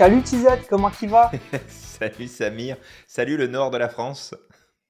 [0.00, 1.30] Salut Tizette, comment tu vas?
[1.68, 4.34] Salut Samir, salut le nord de la France.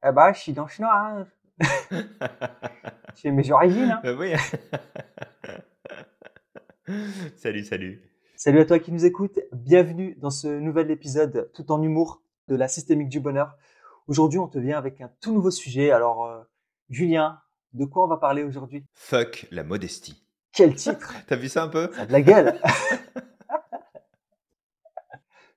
[0.07, 1.27] Eh bah, je suis dans le nord.
[3.17, 3.91] C'est mes origines.
[3.91, 4.01] Hein.
[4.05, 4.35] Euh, oui.
[7.37, 8.01] salut, salut.
[8.37, 9.41] Salut à toi qui nous écoute.
[9.53, 13.57] Bienvenue dans ce nouvel épisode tout en humour de la systémique du bonheur.
[14.07, 15.91] Aujourd'hui, on te vient avec un tout nouveau sujet.
[15.91, 16.41] Alors, euh,
[16.89, 17.41] Julien,
[17.73, 18.87] de quoi on va parler aujourd'hui?
[18.95, 20.25] Fuck la modestie.
[20.53, 21.15] Quel titre?
[21.27, 21.91] T'as vu ça un peu?
[21.95, 22.61] Ça a de la gueule.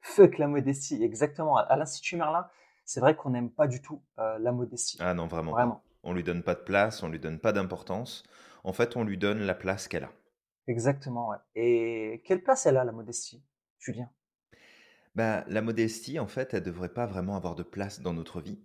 [0.03, 1.57] Fuck la modestie, exactement.
[1.57, 2.47] À l'Institut Merlin,
[2.85, 4.97] c'est vrai qu'on n'aime pas du tout euh, la modestie.
[4.99, 5.51] Ah non, vraiment.
[5.51, 5.75] Vraiment.
[5.75, 5.83] Pas.
[6.03, 8.23] On lui donne pas de place, on lui donne pas d'importance.
[8.65, 10.11] En fait, on lui donne la place qu'elle a.
[10.67, 11.37] Exactement, ouais.
[11.55, 13.43] Et quelle place elle a, la modestie,
[13.79, 14.09] Julien?
[15.15, 18.61] Bah, La modestie, en fait, elle devrait pas vraiment avoir de place dans notre vie,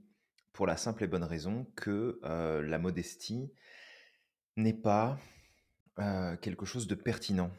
[0.52, 3.52] pour la simple et bonne raison que euh, la modestie
[4.56, 5.18] n'est pas
[6.00, 7.50] euh, quelque chose de pertinent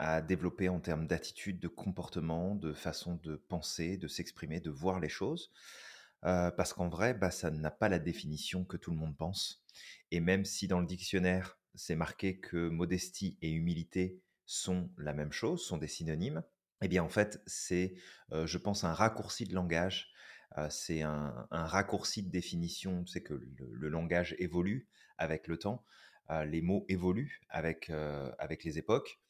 [0.00, 4.98] à développer en termes d'attitude, de comportement, de façon de penser, de s'exprimer, de voir
[4.98, 5.52] les choses.
[6.24, 9.62] Euh, parce qu'en vrai, bah, ça n'a pas la définition que tout le monde pense.
[10.10, 15.32] Et même si dans le dictionnaire, c'est marqué que modestie et humilité sont la même
[15.32, 16.42] chose, sont des synonymes,
[16.80, 17.92] eh bien en fait, c'est,
[18.32, 20.14] euh, je pense, un raccourci de langage.
[20.56, 23.04] Euh, c'est un, raccourci de définition.
[23.04, 25.84] Sais que le, le langage évolue avec le temps,
[26.46, 27.90] les mots évoluent avec,
[28.38, 29.20] avec les époques.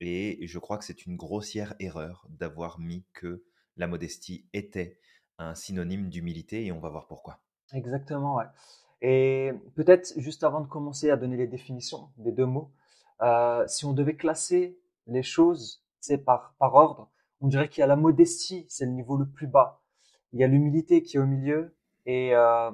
[0.00, 3.44] Et je crois que c'est une grossière erreur d'avoir mis que
[3.76, 4.98] la modestie était
[5.38, 7.40] un synonyme d'humilité et on va voir pourquoi.
[7.72, 8.44] Exactement, ouais.
[9.00, 12.72] Et peut-être juste avant de commencer à donner les définitions des deux mots,
[13.22, 17.10] euh, si on devait classer les choses c'est par, par ordre,
[17.40, 19.82] on dirait qu'il y a la modestie, c'est le niveau le plus bas.
[20.32, 21.74] Il y a l'humilité qui est au milieu
[22.06, 22.70] et euh,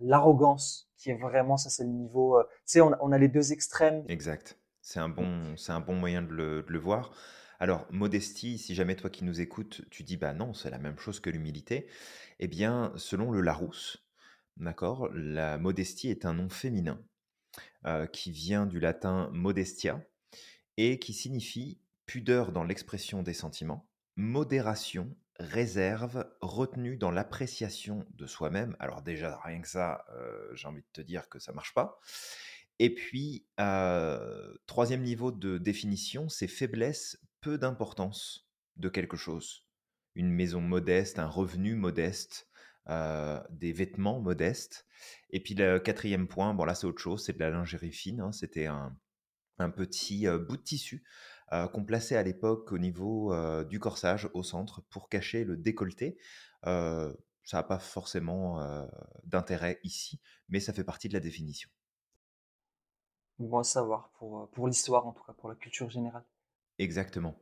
[0.00, 3.28] l'arrogance qui est vraiment, ça c'est le niveau, euh, tu sais, on, on, a les
[3.28, 4.04] deux extrêmes.
[4.08, 4.58] Exact.
[4.82, 7.12] C'est un, bon, c'est un bon moyen de le, de le voir.
[7.58, 10.98] Alors, modestie, si jamais toi qui nous écoutes, tu dis bah non, c'est la même
[10.98, 11.86] chose que l'humilité,
[12.38, 14.06] eh bien, selon le Larousse,
[14.56, 16.98] d'accord, la modestie est un nom féminin
[17.86, 20.02] euh, qui vient du latin modestia
[20.78, 28.76] et qui signifie pudeur dans l'expression des sentiments, modération, réserve, retenue dans l'appréciation de soi-même.
[28.78, 32.00] Alors déjà, rien que ça, euh, j'ai envie de te dire que ça marche pas.
[32.82, 33.46] Et puis,
[34.66, 39.66] troisième niveau de définition, c'est faiblesse peu d'importance de quelque chose.
[40.14, 42.48] Une maison modeste, un revenu modeste,
[42.88, 44.86] des vêtements modestes.
[45.28, 48.22] Et puis le quatrième point, bon là c'est autre chose, c'est de la lingerie fine.
[48.22, 48.96] Hein, C'était un,
[49.76, 51.04] petit bout de tissu
[51.50, 56.16] qu'on plaçait à l'époque au niveau du corsage au centre pour cacher le décolleté.
[56.62, 57.12] Ça
[57.52, 58.58] n'a pas forcément
[59.24, 60.18] d'intérêt ici,
[60.48, 61.68] mais ça fait partie de la définition.
[63.40, 66.24] Bon à savoir pour, pour l'histoire, en tout cas pour la culture générale.
[66.78, 67.36] Exactement.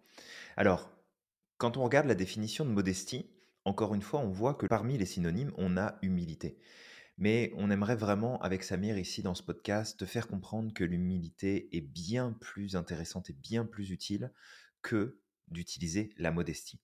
[0.56, 0.90] Alors,
[1.58, 3.28] quand on regarde la définition de modestie,
[3.64, 6.56] encore une fois, on voit que parmi les synonymes, on a humilité.
[7.18, 11.68] Mais on aimerait vraiment, avec Samir ici dans ce podcast, te faire comprendre que l'humilité
[11.76, 14.32] est bien plus intéressante et bien plus utile
[14.82, 16.78] que d'utiliser la modestie.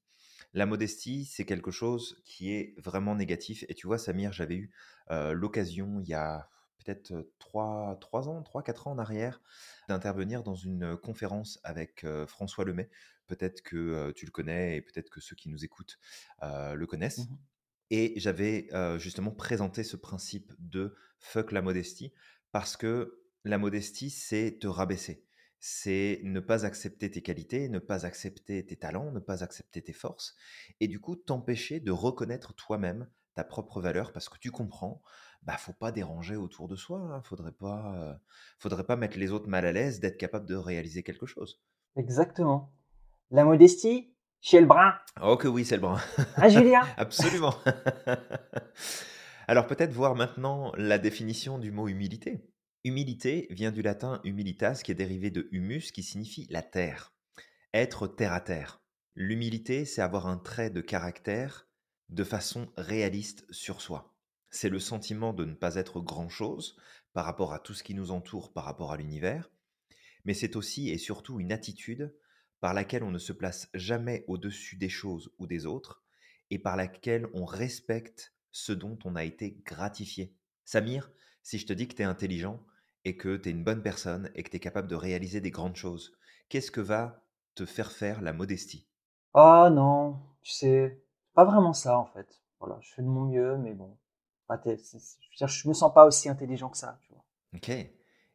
[0.55, 3.65] La modestie, c'est quelque chose qui est vraiment négatif.
[3.69, 4.73] Et tu vois, Samir, j'avais eu
[5.13, 6.49] euh, l'occasion il y a
[6.85, 9.41] peut-être 3, 3 ans, 3, 4 ans en arrière,
[9.89, 12.91] d'intervenir dans une conférence avec François Lemay.
[13.27, 15.99] Peut-être que tu le connais et peut-être que ceux qui nous écoutent
[16.43, 17.29] le connaissent.
[17.29, 17.37] Mmh
[17.91, 18.69] et j'avais
[18.99, 22.13] justement présenté ce principe de fuck la modestie
[22.51, 25.23] parce que la modestie, c'est te rabaisser.
[25.61, 29.93] C'est ne pas accepter tes qualités, ne pas accepter tes talents, ne pas accepter tes
[29.93, 30.35] forces,
[30.81, 35.03] et du coup t'empêcher de reconnaître toi-même ta propre valeur parce que tu comprends,
[35.45, 38.15] bah faut pas déranger autour de soi, hein, faudrait pas, euh,
[38.59, 41.63] faudrait pas mettre les autres mal à l'aise d'être capable de réaliser quelque chose.
[41.97, 42.73] Exactement.
[43.31, 44.95] La modestie, chez le brun.
[45.23, 46.01] Oh que oui, c'est le brun.
[46.37, 47.55] Ah Julien Absolument.
[49.47, 52.51] Alors peut-être voir maintenant la définition du mot humilité.
[52.85, 57.15] Humilité vient du latin humilitas qui est dérivé de humus qui signifie la terre.
[57.73, 58.83] Être terre à terre.
[59.15, 61.67] L'humilité, c'est avoir un trait de caractère
[62.09, 64.14] de façon réaliste sur soi.
[64.55, 66.77] C'est le sentiment de ne pas être grand-chose
[67.13, 69.51] par rapport à tout ce qui nous entoure, par rapport à l'univers,
[70.25, 72.15] mais c'est aussi et surtout une attitude
[72.61, 76.05] par laquelle on ne se place jamais au-dessus des choses ou des autres,
[76.51, 80.37] et par laquelle on respecte ce dont on a été gratifié.
[80.65, 81.11] Samir,
[81.43, 82.65] si je te dis que tu es intelligent
[83.05, 85.51] et que tu es une bonne personne et que tu es capable de réaliser des
[85.51, 86.17] grandes choses,
[86.49, 87.27] qu'est-ce que va
[87.57, 88.87] te faire faire la modestie?
[89.35, 91.03] Oh non, tu sais,
[91.35, 92.41] pas vraiment ça en fait.
[92.61, 93.99] Voilà, je fais de mon mieux, mais bon,
[94.51, 96.99] je me sens pas aussi intelligent que ça.
[97.03, 97.25] Tu vois.
[97.55, 97.71] Ok.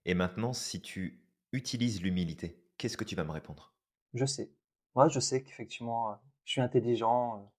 [0.05, 1.21] Et maintenant, si tu
[1.51, 3.73] utilises l'humilité, qu'est-ce que tu vas me répondre?
[4.13, 4.51] Je sais.
[4.95, 7.51] Moi, je sais qu'effectivement, je suis intelligent.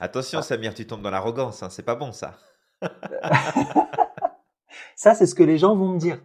[0.00, 2.36] Attention, Samir, tu tombes dans l'arrogance, hein, c'est pas bon ça.
[4.96, 6.20] ça, c'est ce que les gens vont me dire.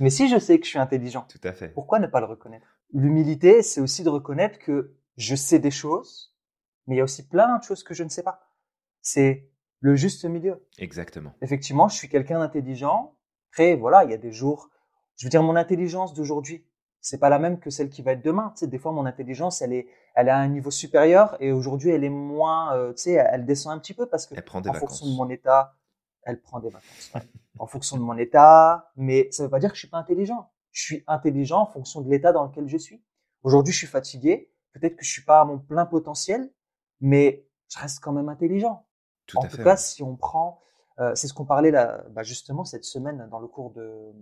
[0.00, 1.68] Mais si je sais que je suis intelligent, Tout à fait.
[1.68, 2.66] pourquoi ne pas le reconnaître?
[2.92, 6.34] L'humilité, c'est aussi de reconnaître que je sais des choses,
[6.86, 8.48] mais il y a aussi plein de choses que je ne sais pas.
[9.00, 9.51] C'est
[9.82, 10.64] le juste milieu.
[10.78, 11.34] Exactement.
[11.42, 13.16] Effectivement, je suis quelqu'un d'intelligent.
[13.50, 14.70] Après, voilà, il y a des jours.
[15.16, 16.64] Je veux dire, mon intelligence d'aujourd'hui,
[17.00, 18.52] c'est pas la même que celle qui va être demain.
[18.56, 21.90] Tu sais, des fois, mon intelligence, elle est, elle a un niveau supérieur et aujourd'hui,
[21.90, 24.60] elle est moins, euh, tu sais, elle descend un petit peu parce que Elle prend
[24.60, 25.00] des en vacances.
[25.00, 25.74] fonction de mon état,
[26.22, 27.10] elle prend des vacances.
[27.14, 27.22] ouais.
[27.58, 30.50] en fonction de mon état, mais ça veut pas dire que je suis pas intelligent.
[30.70, 33.02] Je suis intelligent en fonction de l'état dans lequel je suis.
[33.42, 34.50] Aujourd'hui, je suis fatigué.
[34.72, 36.50] Peut-être que je suis pas à mon plein potentiel,
[37.00, 38.86] mais je reste quand même intelligent.
[39.32, 39.64] Tout en à tout fait.
[39.64, 39.76] cas, ouais.
[39.76, 40.60] si on prend,
[41.00, 44.12] euh, c'est ce qu'on parlait là, bah, justement cette semaine dans le cours de,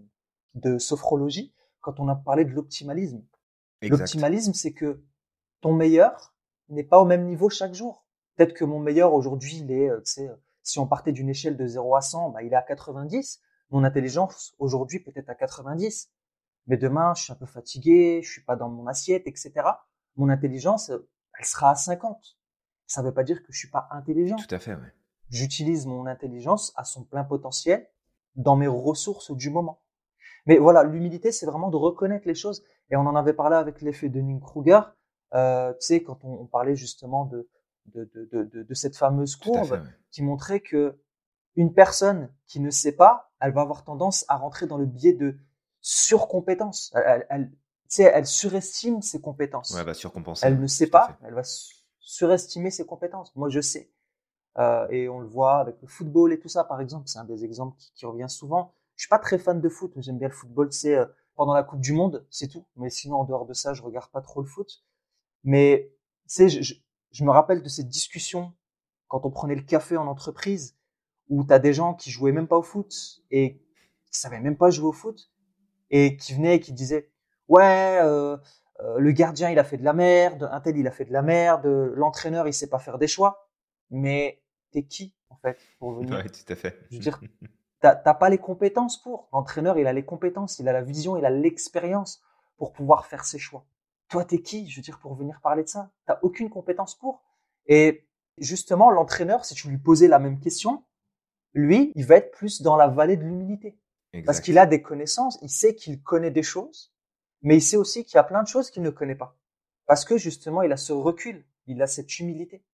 [0.54, 3.22] de sophrologie, quand on a parlé de l'optimalisme.
[3.82, 5.02] L'optimalisme, c'est que
[5.60, 6.34] ton meilleur
[6.68, 8.06] n'est pas au même niveau chaque jour.
[8.36, 10.30] Peut-être que mon meilleur aujourd'hui, il est, euh, tu sais,
[10.62, 13.40] si on partait d'une échelle de 0 à 100, bah, il est à 90.
[13.70, 16.10] Mon intelligence aujourd'hui peut-être à 90.
[16.66, 19.52] Mais demain, je suis un peu fatigué, je suis pas dans mon assiette, etc.
[20.16, 21.08] Mon intelligence, euh,
[21.38, 22.36] elle sera à 50.
[22.86, 24.92] Ça veut pas dire que je suis pas intelligent Tout à fait, ouais.
[25.30, 27.88] J'utilise mon intelligence à son plein potentiel
[28.36, 29.80] dans mes ressources du moment.
[30.46, 32.62] Mais voilà, l'humilité, c'est vraiment de reconnaître les choses.
[32.90, 34.80] Et on en avait parlé avec l'effet de Kruger.
[35.34, 37.48] Euh, tu sais, quand on, on parlait justement de,
[37.86, 39.80] de, de, de, de- cette fameuse courbe fait,
[40.10, 40.98] qui montrait que
[41.56, 45.12] une personne qui ne sait pas, elle va avoir tendance à rentrer dans le biais
[45.12, 45.36] de
[45.80, 46.92] surcompétence.
[46.94, 49.74] Elle, elle, elle- tu sais, elle surestime ses compétences.
[49.74, 50.46] Ouais, bah surcompenser.
[50.46, 53.34] Elle ne sait pas, elle va su- surestimer ses compétences.
[53.36, 53.90] Moi, je sais.
[54.58, 57.08] Euh, et on le voit avec le football et tout ça, par exemple.
[57.08, 58.74] C'est un des exemples qui, revient souvent.
[58.96, 60.72] Je suis pas très fan de foot, mais j'aime bien le football.
[60.72, 61.06] C'est euh,
[61.36, 62.66] pendant la Coupe du Monde, c'est tout.
[62.76, 64.84] Mais sinon, en dehors de ça, je regarde pas trop le foot.
[65.44, 65.92] Mais
[66.28, 66.74] je, je,
[67.12, 68.52] je me rappelle de cette discussion
[69.08, 70.76] quand on prenait le café en entreprise,
[71.28, 73.60] où tu as des gens qui jouaient même pas au foot et
[74.06, 75.30] qui savaient même pas jouer au foot
[75.90, 77.10] et qui venaient et qui disaient
[77.48, 78.36] ouais euh,
[78.80, 81.12] euh, le gardien il a fait de la merde, un tel il a fait de
[81.12, 83.49] la merde, l'entraîneur il sait pas faire des choix.
[83.90, 86.16] Mais t'es qui en fait pour venir?
[86.16, 86.78] Ouais, tout à fait.
[86.90, 87.20] Je veux dire,
[87.80, 89.28] T'as pas les compétences pour.
[89.32, 92.22] L'entraîneur il a les compétences, il a la vision, il a l'expérience
[92.58, 93.64] pour pouvoir faire ses choix.
[94.08, 95.90] Toi t'es qui Je veux dire pour venir parler de ça?
[96.06, 97.22] T'as aucune compétence pour?
[97.66, 98.06] Et
[98.36, 100.84] justement l'entraîneur, si tu lui posais la même question,
[101.54, 103.78] lui il va être plus dans la vallée de l'humilité.
[104.26, 106.92] Parce qu'il a des connaissances, il sait qu'il connaît des choses,
[107.42, 109.36] mais il sait aussi qu'il y a plein de choses qu'il ne connaît pas.
[109.86, 112.64] Parce que justement, il a ce recul, il a cette humilité.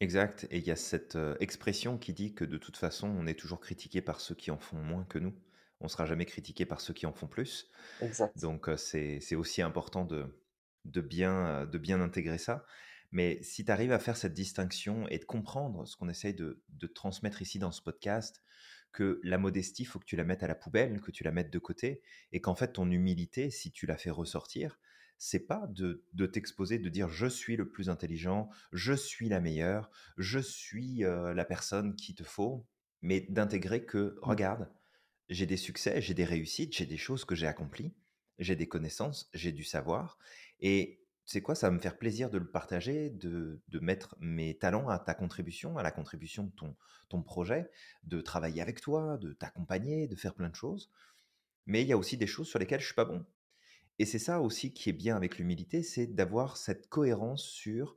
[0.00, 0.46] Exact.
[0.50, 3.38] Et il y a cette euh, expression qui dit que de toute façon, on est
[3.38, 5.34] toujours critiqué par ceux qui en font moins que nous.
[5.80, 7.70] On sera jamais critiqué par ceux qui en font plus.
[8.00, 8.38] Exact.
[8.38, 10.26] Donc euh, c'est c'est aussi important de,
[10.84, 12.64] de, bien, euh, de bien intégrer ça.
[13.12, 16.62] Mais si tu arrives à faire cette distinction et de comprendre ce qu'on essaye de,
[16.68, 18.42] de transmettre ici dans ce podcast,
[18.92, 21.30] que la modestie, il faut que tu la mettes à la poubelle, que tu la
[21.30, 22.02] mettes de côté,
[22.32, 24.78] et qu'en fait ton humilité, si tu la fais ressortir,
[25.18, 29.40] c'est pas de, de t'exposer, de dire je suis le plus intelligent, je suis la
[29.40, 32.66] meilleure, je suis euh, la personne qu'il te faut,
[33.02, 34.68] mais d'intégrer que, regarde,
[35.28, 37.94] j'ai des succès, j'ai des réussites, j'ai des choses que j'ai accomplies,
[38.38, 40.18] j'ai des connaissances, j'ai du savoir,
[40.60, 44.56] et c'est quoi, ça va me faire plaisir de le partager, de, de mettre mes
[44.56, 46.76] talents à ta contribution, à la contribution de ton,
[47.08, 47.68] ton projet,
[48.04, 50.88] de travailler avec toi, de t'accompagner, de faire plein de choses.
[51.66, 53.26] Mais il y a aussi des choses sur lesquelles je suis pas bon.
[53.98, 57.96] Et c'est ça aussi qui est bien avec l'humilité, c'est d'avoir cette cohérence sur,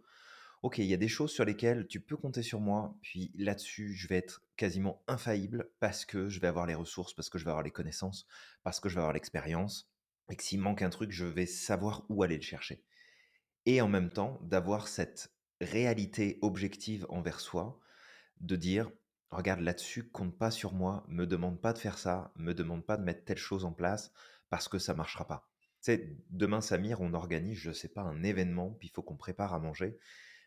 [0.63, 3.93] ok, il y a des choses sur lesquelles tu peux compter sur moi, puis là-dessus,
[3.93, 7.43] je vais être quasiment infaillible parce que je vais avoir les ressources, parce que je
[7.43, 8.27] vais avoir les connaissances,
[8.63, 9.91] parce que je vais avoir l'expérience,
[10.29, 12.83] et que s'il manque un truc, je vais savoir où aller le chercher.
[13.65, 17.79] Et en même temps, d'avoir cette réalité objective envers soi,
[18.39, 18.89] de dire,
[19.31, 22.95] regarde là-dessus, compte pas sur moi, me demande pas de faire ça, me demande pas
[22.95, 24.13] de mettre telle chose en place,
[24.49, 25.49] parce que ça marchera pas.
[25.81, 29.53] Sais, demain, Samir, on organise, je sais pas, un événement, puis il faut qu'on prépare
[29.53, 29.97] à manger.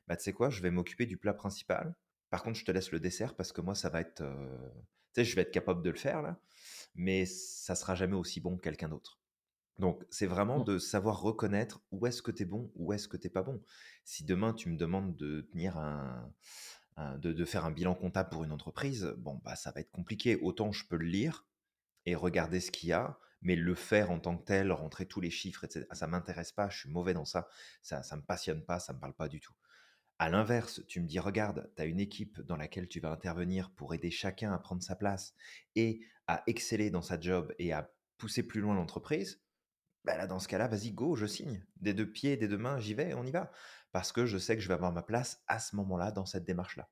[0.09, 1.95] Bah, tu sais quoi, je vais m'occuper du plat principal.
[2.31, 4.23] Par contre, je te laisse le dessert parce que moi, ça va être.
[4.23, 4.71] euh,
[5.15, 6.41] Tu sais, je vais être capable de le faire là,
[6.95, 9.21] mais ça sera jamais aussi bon que quelqu'un d'autre.
[9.79, 10.65] Donc, c'est vraiment Mm.
[10.65, 13.63] de savoir reconnaître où est-ce que tu es bon, où est-ce que tu pas bon.
[14.05, 16.33] Si demain, tu me demandes de tenir un.
[16.97, 19.91] un- de, de faire un bilan comptable pour une entreprise, bon, bah, ça va être
[19.91, 20.37] compliqué.
[20.37, 21.47] Autant je peux le lire
[22.07, 25.21] et regarder ce qu'il y a, mais le faire en tant que tel, rentrer tous
[25.21, 27.49] les chiffres, etc., ça m'intéresse pas, je suis mauvais dans ça,
[27.83, 29.55] ça ça me passionne pas, ça me parle pas du tout.
[30.19, 33.71] À l'inverse, tu me dis, regarde, tu as une équipe dans laquelle tu vas intervenir
[33.73, 35.35] pour aider chacun à prendre sa place
[35.75, 39.43] et à exceller dans sa job et à pousser plus loin l'entreprise.
[40.05, 41.65] bah là, dans ce cas-là, vas-y, go, je signe.
[41.77, 43.51] Des deux pieds, des deux mains, j'y vais, on y va.
[43.93, 46.45] Parce que je sais que je vais avoir ma place à ce moment-là, dans cette
[46.45, 46.89] démarche-là.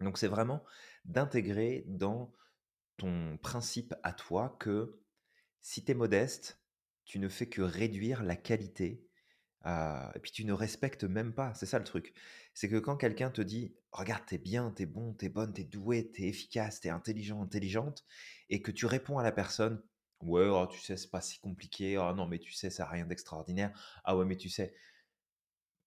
[0.00, 0.64] Donc c'est vraiment
[1.04, 2.32] d'intégrer dans
[2.96, 4.99] ton principe à toi que
[5.60, 6.60] si tu es modeste,
[7.04, 9.06] tu ne fais que réduire la qualité
[9.66, 11.52] et puis tu ne respectes même pas.
[11.54, 12.14] C'est ça le truc.
[12.54, 16.10] C'est que quand quelqu'un te dit Regarde, t'es bien, t'es bon, t'es bonne, t'es doué,
[16.12, 18.04] t'es efficace, t'es intelligent, intelligente,
[18.48, 19.82] et que tu réponds à la personne
[20.20, 21.96] Ouais, oh, tu sais, c'est pas si compliqué.
[21.98, 23.72] Oh non, mais tu sais, ça n'a rien d'extraordinaire.
[24.04, 24.74] Ah ouais, mais tu sais,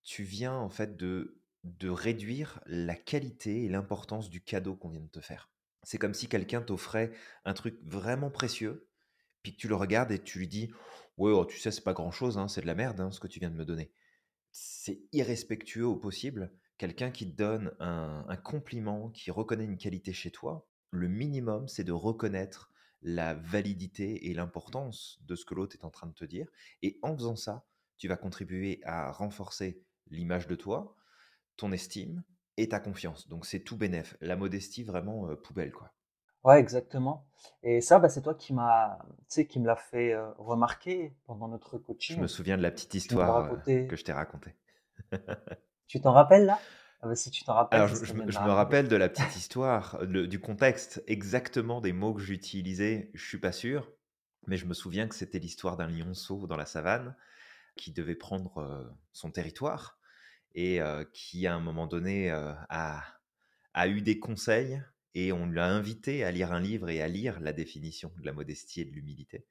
[0.03, 5.01] tu viens en fait de, de réduire la qualité et l'importance du cadeau qu'on vient
[5.01, 5.51] de te faire.
[5.83, 7.11] C'est comme si quelqu'un t'offrait
[7.45, 8.87] un truc vraiment précieux,
[9.43, 10.71] puis tu le regardes et tu lui dis
[11.17, 13.19] Ouais, oh, tu sais, c'est pas grand chose, hein, c'est de la merde hein, ce
[13.19, 13.91] que tu viens de me donner.
[14.51, 16.51] C'est irrespectueux au possible.
[16.77, 21.67] Quelqu'un qui te donne un, un compliment, qui reconnaît une qualité chez toi, le minimum,
[21.67, 22.71] c'est de reconnaître
[23.03, 26.47] la validité et l'importance de ce que l'autre est en train de te dire.
[26.81, 27.65] Et en faisant ça,
[27.97, 30.95] tu vas contribuer à renforcer l'image de toi,
[31.57, 32.23] ton estime
[32.57, 33.27] et ta confiance.
[33.27, 34.17] Donc c'est tout bénef.
[34.21, 35.92] La modestie vraiment euh, poubelle quoi.
[36.43, 37.25] Ouais, exactement.
[37.61, 38.99] Et ça, bah, c'est toi qui m'a,
[39.49, 42.17] qui me l'a fait euh, remarquer pendant notre coaching.
[42.17, 44.55] Je me souviens de la petite histoire euh, que je t'ai racontée.
[45.87, 46.59] tu t'en rappelles là?
[47.01, 47.81] Ah bah, si tu t'en rappelles.
[47.81, 53.09] Alors, je, me rappelle de la petite histoire, du contexte, exactement des mots que j'utilisais,
[53.13, 53.89] je suis pas sûr,
[54.47, 57.15] mais je me souviens que c'était l'histoire d'un lionceau dans la savane
[57.75, 59.97] qui devait prendre son territoire
[60.55, 60.79] et
[61.13, 63.03] qui, à un moment donné, a,
[63.73, 64.81] a eu des conseils
[65.15, 68.33] et on l'a invité à lire un livre et à lire la définition de la
[68.33, 69.45] modestie et de l'humilité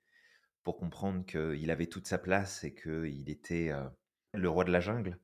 [0.62, 3.72] pour comprendre qu'il avait toute sa place et qu'il était
[4.32, 5.18] le roi de la jungle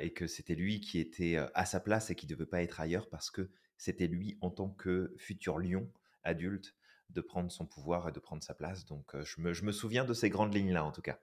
[0.00, 2.80] et que c'était lui qui était à sa place et qui ne devait pas être
[2.80, 5.90] ailleurs parce que c'était lui en tant que futur lion
[6.22, 6.74] adulte
[7.10, 8.84] de prendre son pouvoir et de prendre sa place.
[8.84, 11.18] Donc je me, souviens de ces grandes lignes-là en tout cas.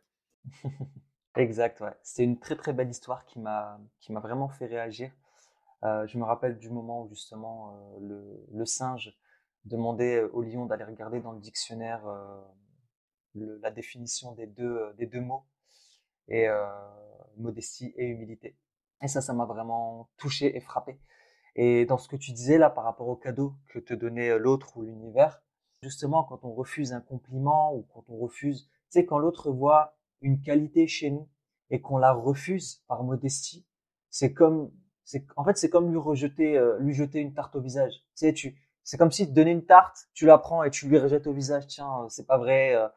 [1.36, 1.94] exact, ouais.
[2.04, 5.12] C'était une très très belle histoire qui m'a vraiment fait réagir.
[5.86, 9.16] Euh, je me rappelle du moment où justement euh, le, singe
[9.66, 12.42] demandait au lion d'aller regarder dans le dictionnaire euh,
[13.62, 15.46] la définition des deux, des deux mots
[16.28, 16.48] et
[17.38, 18.58] modestie et humilité.
[19.04, 21.00] Et ça, ça m'a vraiment touché et frappé.
[21.56, 24.78] Et dans ce que tu disais là par rapport au cadeau que te donnait l'autre
[24.78, 25.44] ou l'univers,
[25.84, 29.98] justement quand on refuse un compliment ou quand on refuse, tu sais, quand l'autre voit
[30.22, 31.30] une qualité chez nous
[31.70, 33.68] et qu'on la refuse par modestie,
[34.10, 34.72] c'est comme,
[35.06, 37.94] c'est, en fait, c'est comme lui rejeter, euh, lui jeter une tarte au visage.
[37.94, 40.88] Tu sais, tu, c'est comme si te donnais une tarte, tu la prends et tu
[40.88, 41.68] lui rejettes au visage.
[41.68, 42.76] Tiens, euh, c'est pas vrai.
[42.76, 42.88] Euh.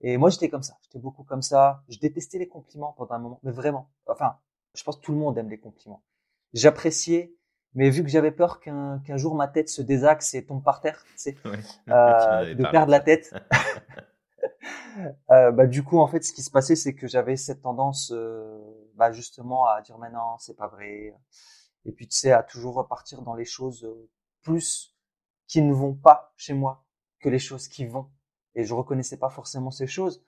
[0.00, 0.76] Et moi, j'étais comme ça.
[0.82, 1.82] J'étais beaucoup comme ça.
[1.88, 3.88] Je détestais les compliments pendant un moment, mais vraiment.
[4.06, 4.36] Enfin,
[4.74, 6.02] je pense que tout le monde aime les compliments.
[6.52, 7.34] J'appréciais,
[7.74, 10.80] mais vu que j'avais peur qu'un qu'un jour ma tête se désaxe et tombe par
[10.80, 11.36] terre, tu sais,
[11.88, 13.34] euh, de perdre la tête.
[15.30, 18.12] euh, bah, du coup, en fait, ce qui se passait, c'est que j'avais cette tendance,
[18.14, 18.58] euh,
[18.96, 21.14] bah, justement, à dire maintenant, c'est pas vrai.
[21.84, 24.10] Et puis, tu sais, à toujours repartir dans les choses euh,
[24.42, 24.96] plus
[25.46, 26.84] qui ne vont pas chez moi
[27.20, 28.10] que les choses qui vont
[28.54, 30.24] et je reconnaissais pas forcément ces choses,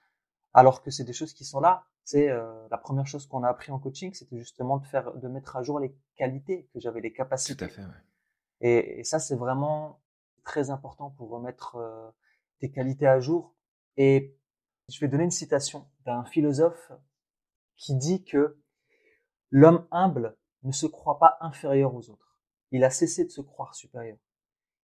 [0.53, 1.85] alors que c'est des choses qui sont là.
[2.05, 5.29] C'est euh, la première chose qu'on a appris en coaching, c'était justement de faire, de
[5.29, 7.57] mettre à jour les qualités que j'avais, les capacités.
[7.57, 7.83] Tout à fait.
[7.83, 7.89] Ouais.
[8.61, 10.01] Et, et, ça, c'est vraiment
[10.45, 12.11] très important pour remettre euh,
[12.61, 13.55] tes qualités à jour.
[13.97, 14.39] Et
[14.89, 16.93] je vais donner une citation d'un philosophe
[17.79, 18.59] qui dit que
[19.51, 22.39] l'homme humble ne se croit pas inférieur aux autres.
[22.71, 24.19] Il a cessé de se croire supérieur.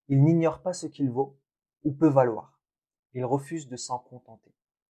[0.08, 1.38] Il n'ignore pas ce qu'il vaut
[1.82, 2.54] ou peut valoir
[3.14, 4.52] il refuse de s'en contenter.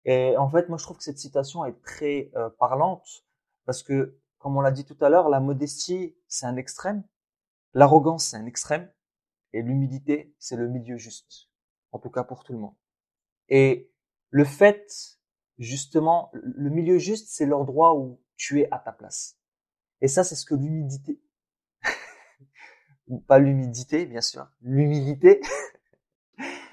[0.04, 3.24] Et en fait, moi, je trouve que cette citation est très euh, parlante
[3.64, 7.04] parce que, comme on l'a dit tout à l'heure, la modestie, c'est un extrême,
[7.74, 8.90] l'arrogance, c'est un extrême,
[9.52, 11.48] et l'humilité, c'est le milieu juste,
[11.92, 12.74] en tout cas pour tout le monde.
[13.48, 13.92] Et
[14.30, 15.15] le fait,
[15.58, 19.38] justement, le milieu juste, c'est l'endroit où tu es à ta place.
[20.00, 21.20] Et ça, c'est ce que l'humidité,
[23.26, 25.40] pas l'humidité, bien sûr, l'humilité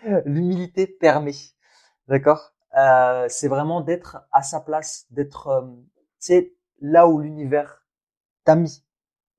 [0.26, 1.36] l'humilité permet.
[2.08, 2.54] D'accord?
[2.78, 6.42] Euh, C'est vraiment d'être à sa place, d'être, euh,
[6.82, 7.86] là où l'univers
[8.44, 8.84] t'a mis.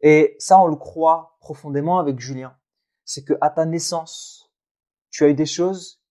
[0.00, 2.56] Et ça, on le croit profondément avec Julien.
[3.04, 4.52] C'est que à ta naissance,
[5.10, 6.02] tu as eu des choses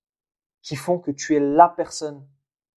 [0.62, 2.28] qui font que tu es la personne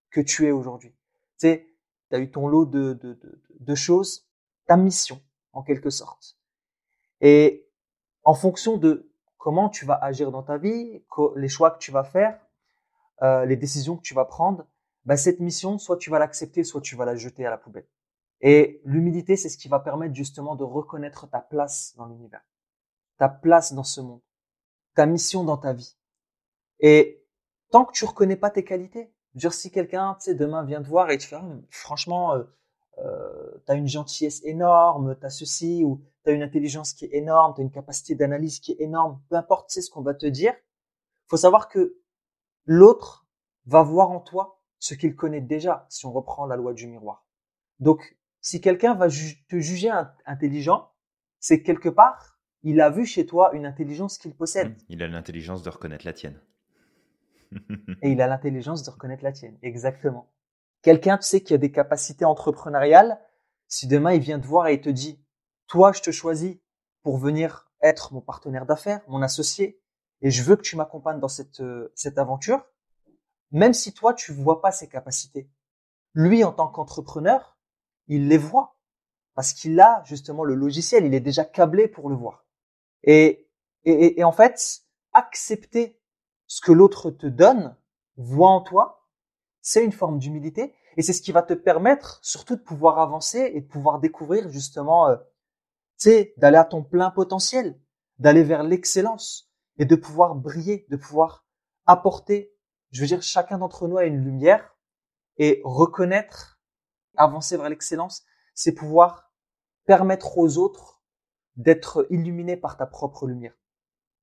[0.09, 0.91] que tu es aujourd'hui.
[0.91, 1.67] Tu sais,
[2.11, 4.27] as eu ton lot de, de, de, de choses,
[4.65, 5.21] ta mission,
[5.53, 6.37] en quelque sorte.
[7.21, 7.67] Et
[8.23, 11.03] en fonction de comment tu vas agir dans ta vie,
[11.35, 12.39] les choix que tu vas faire,
[13.21, 14.67] euh, les décisions que tu vas prendre,
[15.05, 17.87] bah, cette mission, soit tu vas l'accepter, soit tu vas la jeter à la poubelle.
[18.41, 22.45] Et l'humilité, c'est ce qui va permettre justement de reconnaître ta place dans l'univers,
[23.17, 24.21] ta place dans ce monde,
[24.93, 25.97] ta mission dans ta vie.
[26.79, 27.25] Et
[27.71, 31.09] tant que tu reconnais pas tes qualités, Si quelqu'un, tu sais, demain vient te voir
[31.11, 32.43] et te fait, ah, franchement, euh,
[32.99, 37.05] euh, tu as une gentillesse énorme, tu as ceci, ou tu as une intelligence qui
[37.05, 40.01] est énorme, tu as une capacité d'analyse qui est énorme, peu importe, c'est ce qu'on
[40.01, 40.53] va te dire,
[41.27, 41.97] faut savoir que
[42.65, 43.27] l'autre
[43.65, 47.25] va voir en toi ce qu'il connaît déjà, si on reprend la loi du miroir.
[47.79, 49.91] Donc, si quelqu'un va te juger
[50.25, 50.91] intelligent,
[51.39, 54.69] c'est quelque part, il a vu chez toi une intelligence qu'il possède.
[54.69, 56.39] Mmh, il a l'intelligence de reconnaître la tienne.
[58.01, 60.31] Et il a l'intelligence de reconnaître la tienne, exactement.
[60.81, 63.19] Quelqu'un, tu sais, qui a des capacités entrepreneuriales,
[63.67, 65.19] si demain il vient te voir et il te dit,
[65.67, 66.57] toi, je te choisis
[67.03, 69.81] pour venir être mon partenaire d'affaires, mon associé,
[70.21, 72.65] et je veux que tu m'accompagnes dans cette, euh, cette aventure,
[73.51, 75.49] même si toi, tu vois pas ses capacités.
[76.13, 77.57] Lui, en tant qu'entrepreneur,
[78.07, 78.77] il les voit
[79.35, 82.45] parce qu'il a justement le logiciel, il est déjà câblé pour le voir.
[83.03, 83.47] Et,
[83.83, 84.81] et, et en fait,
[85.13, 85.99] accepter
[86.47, 87.75] ce que l'autre te donne,
[88.15, 89.07] voit en toi,
[89.61, 93.51] c'est une forme d'humilité et c'est ce qui va te permettre surtout de pouvoir avancer
[93.53, 95.17] et de pouvoir découvrir justement, euh,
[95.99, 97.79] tu sais, d'aller à ton plein potentiel,
[98.17, 101.45] d'aller vers l'excellence et de pouvoir briller, de pouvoir
[101.85, 102.55] apporter,
[102.91, 104.75] je veux dire, chacun d'entre nous a une lumière
[105.37, 106.59] et reconnaître,
[107.15, 108.25] avancer vers l'excellence,
[108.55, 109.31] c'est pouvoir
[109.85, 111.03] permettre aux autres
[111.55, 113.53] d'être illuminés par ta propre lumière.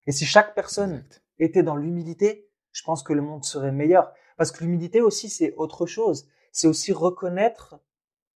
[0.06, 1.06] Et si chaque personne
[1.38, 4.12] était dans l'humilité, je pense que le monde serait meilleur.
[4.36, 6.28] Parce que l'humilité aussi, c'est autre chose.
[6.52, 7.80] C'est aussi reconnaître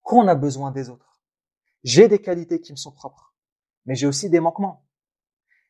[0.03, 1.21] qu'on a besoin des autres.
[1.85, 3.35] J'ai des qualités qui me sont propres,
[3.85, 4.87] mais j'ai aussi des manquements.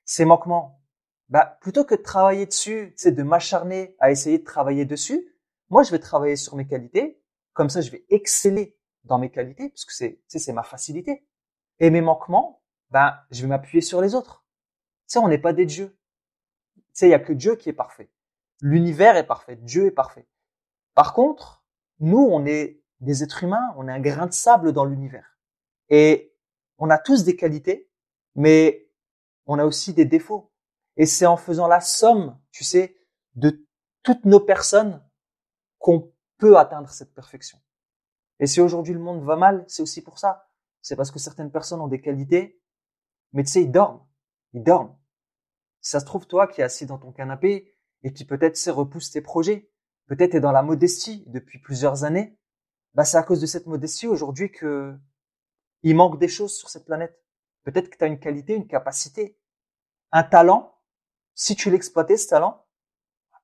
[0.04, 0.80] Ces manquements,
[1.28, 5.35] bah, plutôt que de travailler dessus, c'est de m'acharner à essayer de travailler dessus,
[5.70, 7.20] moi, je vais travailler sur mes qualités.
[7.52, 11.26] Comme ça, je vais exceller dans mes qualités, puisque c'est, c'est ma facilité.
[11.78, 14.47] Et mes manquements, bah, je vais m'appuyer sur les autres.
[15.06, 15.98] Tu sais, on n'est pas des dieux
[16.99, 18.11] sais, il y a que Dieu qui est parfait.
[18.61, 20.26] L'univers est parfait, Dieu est parfait.
[20.95, 21.64] Par contre,
[22.00, 25.39] nous, on est des êtres humains, on est un grain de sable dans l'univers.
[25.89, 26.34] Et
[26.78, 27.89] on a tous des qualités,
[28.34, 28.91] mais
[29.47, 30.52] on a aussi des défauts.
[30.97, 32.97] Et c'est en faisant la somme, tu sais,
[33.37, 33.65] de
[34.02, 35.02] toutes nos personnes
[35.78, 37.61] qu'on peut atteindre cette perfection.
[38.41, 40.49] Et si aujourd'hui le monde va mal, c'est aussi pour ça.
[40.82, 42.61] C'est parce que certaines personnes ont des qualités,
[43.32, 44.04] mais tu sais, ils dorment.
[44.52, 44.97] Ils dorment
[45.88, 49.10] ça se trouve, toi qui es assis dans ton canapé et qui peut-être sait repousse
[49.10, 49.70] tes projets,
[50.06, 52.38] peut-être est dans la modestie depuis plusieurs années,
[52.92, 54.94] bah c'est à cause de cette modestie aujourd'hui que
[55.82, 57.18] il manque des choses sur cette planète.
[57.64, 59.38] Peut-être que tu as une qualité, une capacité,
[60.12, 60.74] un talent.
[61.34, 62.66] Si tu l'exploitais, ce talent,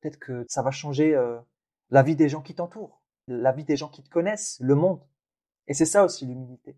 [0.01, 1.39] peut-être que ça va changer euh,
[1.89, 5.01] la vie des gens qui t'entourent, la vie des gens qui te connaissent, le monde.
[5.67, 6.77] Et c'est ça aussi l'humilité.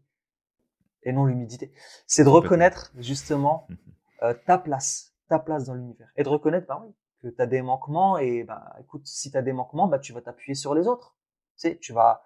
[1.02, 1.72] Et non l'humidité.
[2.06, 3.66] C'est de reconnaître justement
[4.22, 6.08] euh, ta place, ta place dans l'univers.
[6.16, 9.36] Et de reconnaître, bah oui, que tu as des manquements et bah écoute, si tu
[9.36, 11.16] as des manquements, bah tu vas t'appuyer sur les autres.
[11.56, 12.22] Tu sais, tu vas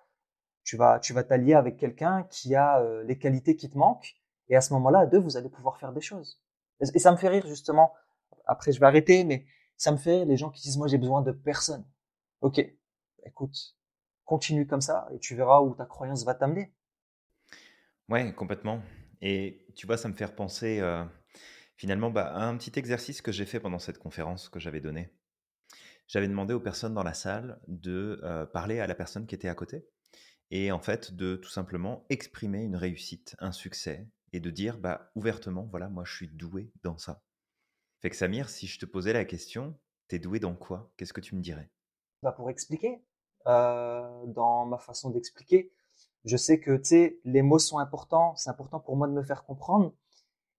[0.65, 4.17] tu vas tu vas t'allier avec quelqu'un qui a euh, les qualités qui te manquent
[4.49, 6.43] et à ce moment-là, à deux, vous allez pouvoir faire des choses.
[6.81, 7.93] Et, ça me fait rire justement.
[8.47, 10.99] Après, je vais arrêter, mais ça me fait rire les gens qui disent moi j'ai
[10.99, 11.85] besoin de personne.
[12.41, 12.61] Ok,
[13.25, 13.77] écoute,
[14.25, 16.73] continue comme ça et tu verras où ta croyance va t'amener.
[18.09, 18.81] Ouais, complètement.
[19.23, 20.81] Et tu vois, ça me fait repenser.
[20.81, 21.05] Euh
[21.81, 25.09] Finalement, bah, un petit exercice que j'ai fait pendant cette conférence que j'avais donnée.
[26.09, 28.21] J'avais demandé aux personnes dans la salle de
[28.53, 29.88] parler à la personne qui était à côté
[30.51, 35.11] et en fait de tout simplement exprimer une réussite, un succès et de dire bah,
[35.14, 37.23] ouvertement, voilà, moi je suis doué dans ça.
[38.03, 39.75] Fait que Samir, si je te posais la question,
[40.09, 40.93] t'es doué dans quoi?
[40.99, 41.71] Qu'est-ce que tu me dirais?
[42.23, 43.03] Bah Pour expliquer,
[43.47, 45.73] dans ma façon d'expliquer,
[46.27, 46.79] je sais que
[47.25, 49.95] les mots sont importants, c'est important pour moi de me faire comprendre.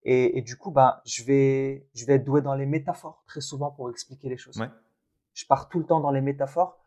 [0.04, 3.42] Et, et, du coup, bah, je vais, je vais être doué dans les métaphores très
[3.42, 4.58] souvent pour expliquer les choses.
[4.58, 4.70] Ouais.
[5.34, 6.84] Je pars tout le temps dans les métaphores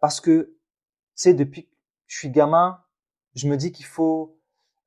[0.00, 1.74] parce que, tu sais, depuis que
[2.06, 2.82] je suis gamin,
[3.34, 4.40] je me dis qu'il faut,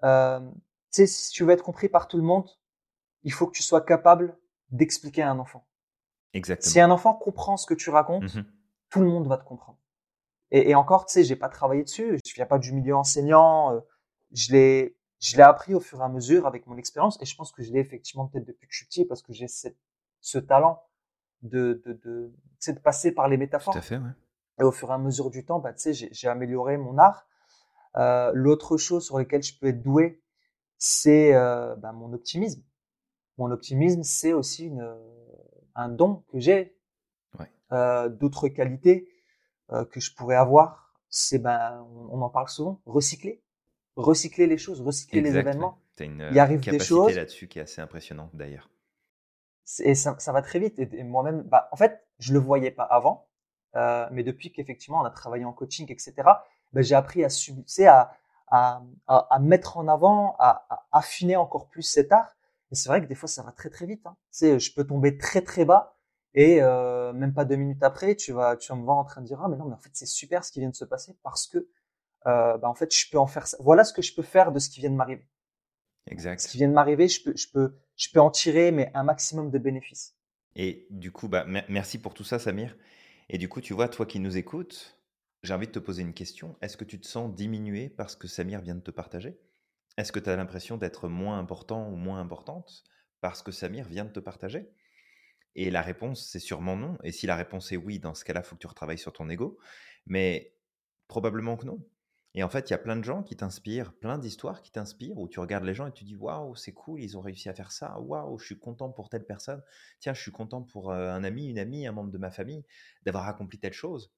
[0.03, 0.55] euh, tu
[0.91, 2.49] sais, si tu veux être compris par tout le monde,
[3.23, 4.37] il faut que tu sois capable
[4.69, 5.65] d'expliquer à un enfant.
[6.33, 6.71] Exactement.
[6.71, 8.43] Si un enfant comprend ce que tu racontes, mmh
[8.91, 9.79] tout le monde va te comprendre.
[10.51, 12.19] Et, et encore, tu sais, j'ai pas travaillé dessus.
[12.25, 13.73] Je viens pas du milieu enseignant.
[13.73, 13.79] Euh,
[14.33, 17.35] je l'ai, je l'ai appris au fur et à mesure avec mon expérience et je
[17.35, 20.37] pense que je l'ai effectivement peut-être depuis que je suis petit parce que j'ai ce
[20.39, 20.83] talent
[21.43, 22.33] de, de, de,
[22.67, 23.73] de passer par les métaphores.
[23.73, 24.09] Tout à fait, ouais.
[24.59, 27.27] Et au fur et à mesure du temps, bah, j'ai amélioré mon art.
[27.97, 30.21] Euh, L'autre chose sur laquelle je peux être doué,
[30.77, 32.63] c'est euh, bah, mon optimisme.
[33.37, 34.95] Mon optimisme, c'est aussi une,
[35.75, 36.77] un don que j'ai.
[37.39, 37.51] Ouais.
[37.71, 39.07] Euh, D'autres qualités
[39.71, 43.41] euh, que je pourrais avoir, c'est ben, on, on, en parle souvent, recycler
[43.95, 45.79] recycler les choses, recycler les événements.
[45.95, 48.69] Tu as une Il arrive capacité des choses là-dessus qui est assez impressionnante d'ailleurs.
[49.79, 50.79] Et ça, ça, va très vite.
[50.79, 53.27] Et, moi-même, bah, en fait, je le voyais pas avant.
[53.75, 56.13] Euh, mais depuis qu'effectivement on a travaillé en coaching, etc.,
[56.73, 57.29] ben, j'ai appris à,
[58.47, 62.35] à, à, à, mettre en avant, à, affiner encore plus cet art.
[62.71, 64.05] Et c'est vrai que des fois ça va très très vite.
[64.05, 64.15] Hein.
[64.31, 65.95] je peux tomber très très bas
[66.33, 69.21] et euh, même pas deux minutes après, tu vas, tu vas me voir en train
[69.21, 70.85] de dire ah mais non mais en fait c'est super ce qui vient de se
[70.85, 71.67] passer parce que
[72.27, 73.57] euh, ben, en fait je peux en faire ça.
[73.59, 75.25] Voilà ce que je peux faire de ce qui vient de m'arriver.
[76.07, 76.39] Exact.
[76.39, 79.03] Ce qui vient de m'arriver, je peux, je peux, je peux en tirer mais un
[79.03, 80.15] maximum de bénéfices.
[80.55, 82.75] Et du coup, bah, merci pour tout ça, Samir.
[83.29, 84.99] Et du coup, tu vois, toi qui nous écoutes,
[85.43, 86.57] j'ai envie de te poser une question.
[86.61, 89.39] Est-ce que tu te sens diminué parce que Samir vient de te partager?
[89.97, 92.83] Est-ce que tu as l'impression d'être moins important ou moins importante
[93.21, 94.69] parce que Samir vient de te partager?
[95.55, 96.97] Et la réponse, c'est sûrement non.
[97.03, 99.13] Et si la réponse est oui, dans ce cas-là, il faut que tu retravailles sur
[99.13, 99.57] ton ego.
[100.05, 100.53] Mais
[101.07, 101.83] probablement que non.
[102.33, 105.17] Et en fait, il y a plein de gens qui t'inspirent, plein d'histoires qui t'inspirent,
[105.17, 107.53] où tu regardes les gens et tu dis waouh, c'est cool, ils ont réussi à
[107.53, 109.61] faire ça, waouh, je suis content pour telle personne,
[109.99, 112.63] tiens, je suis content pour un ami, une amie, un membre de ma famille
[113.03, 114.13] d'avoir accompli telle chose.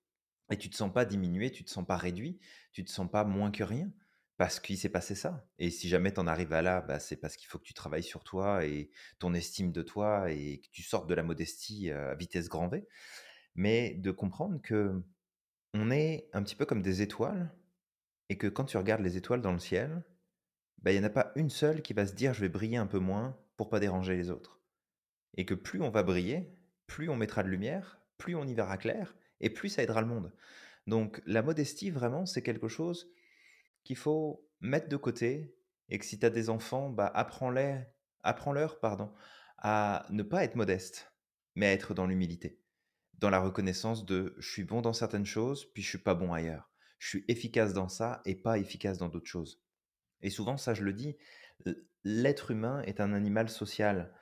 [0.51, 2.39] Et tu te sens pas diminué, tu te sens pas réduit,
[2.71, 3.91] tu te sens pas moins que rien
[4.37, 5.47] parce qu'il s'est passé ça.
[5.59, 7.73] Et si jamais tu en arrives à là, bah, c'est parce qu'il faut que tu
[7.73, 11.91] travailles sur toi et ton estime de toi et que tu sortes de la modestie
[11.91, 12.87] à vitesse grand V.
[13.55, 15.01] Mais de comprendre que
[15.73, 17.51] on est un petit peu comme des étoiles
[18.33, 20.01] et que quand tu regardes les étoiles dans le ciel,
[20.81, 22.77] bah, il n'y en a pas une seule qui va se dire je vais briller
[22.77, 24.59] un peu moins pour pas déranger les autres.
[25.37, 26.51] Et que plus on va briller,
[26.87, 30.07] plus on mettra de lumière, plus on y verra clair, et plus ça aidera le
[30.07, 30.33] monde.
[30.87, 33.13] Donc la modestie, vraiment, c'est quelque chose
[33.83, 35.55] qu'il faut mettre de côté,
[35.89, 37.83] et que si tu as des enfants, bah, apprends-les,
[38.23, 39.13] apprends-leur pardon,
[39.59, 41.13] à ne pas être modeste,
[41.53, 42.63] mais à être dans l'humilité,
[43.13, 46.33] dans la reconnaissance de je suis bon dans certaines choses, puis je suis pas bon
[46.33, 46.72] ailleurs
[47.03, 49.61] je suis efficace dans ça et pas efficace dans d'autres choses.
[50.21, 51.17] Et souvent, ça je le dis,
[52.05, 54.13] l'être humain est un animal social.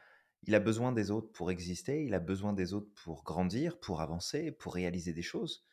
[0.47, 4.01] Il a besoin des autres pour exister, il a besoin des autres pour grandir, pour
[4.01, 5.63] avancer, pour réaliser des choses.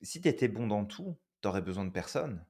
[0.00, 2.46] Si tu étais bon dans tout, tu aurais besoin de personne.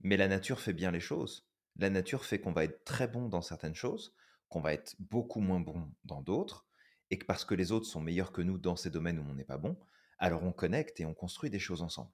[0.00, 1.48] Mais la nature fait bien les choses.
[1.76, 4.14] La nature fait qu'on va être très bon dans certaines choses,
[4.50, 6.66] qu'on va être beaucoup moins bon dans d'autres,
[7.08, 9.34] et que parce que les autres sont meilleurs que nous dans ces domaines où on
[9.34, 9.78] n'est pas bon,
[10.18, 12.10] alors on connecte et on construit des choses ensemble.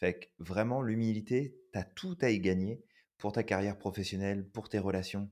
[0.00, 2.82] Fait que vraiment, l'humilité, tu as tout à y gagner
[3.18, 5.30] pour ta carrière professionnelle, pour tes relations,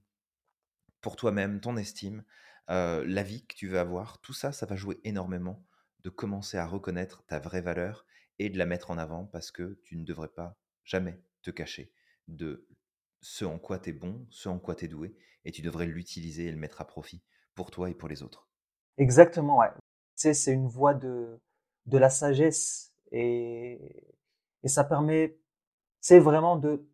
[1.01, 2.23] pour toi-même, ton estime,
[2.69, 4.21] la vie que tu veux avoir.
[4.21, 5.65] Tout ça, ça va jouer énormément
[6.01, 8.05] de commencer à reconnaître ta vraie valeur
[8.39, 11.93] et de la mettre en avant parce que tu ne devrais pas jamais te cacher
[12.29, 12.67] de
[13.21, 15.87] ce en quoi tu es bon, ce en quoi tu es doué, et tu devrais
[15.87, 17.23] l'utiliser et le mettre à profit
[17.55, 18.49] pour toi et pour les autres.
[18.99, 19.71] Exactement, ouais.
[19.71, 21.41] Tu sais, c'est une voie de,
[21.87, 24.05] de la sagesse et
[24.63, 25.39] et ça permet,
[26.01, 26.89] c'est vraiment de,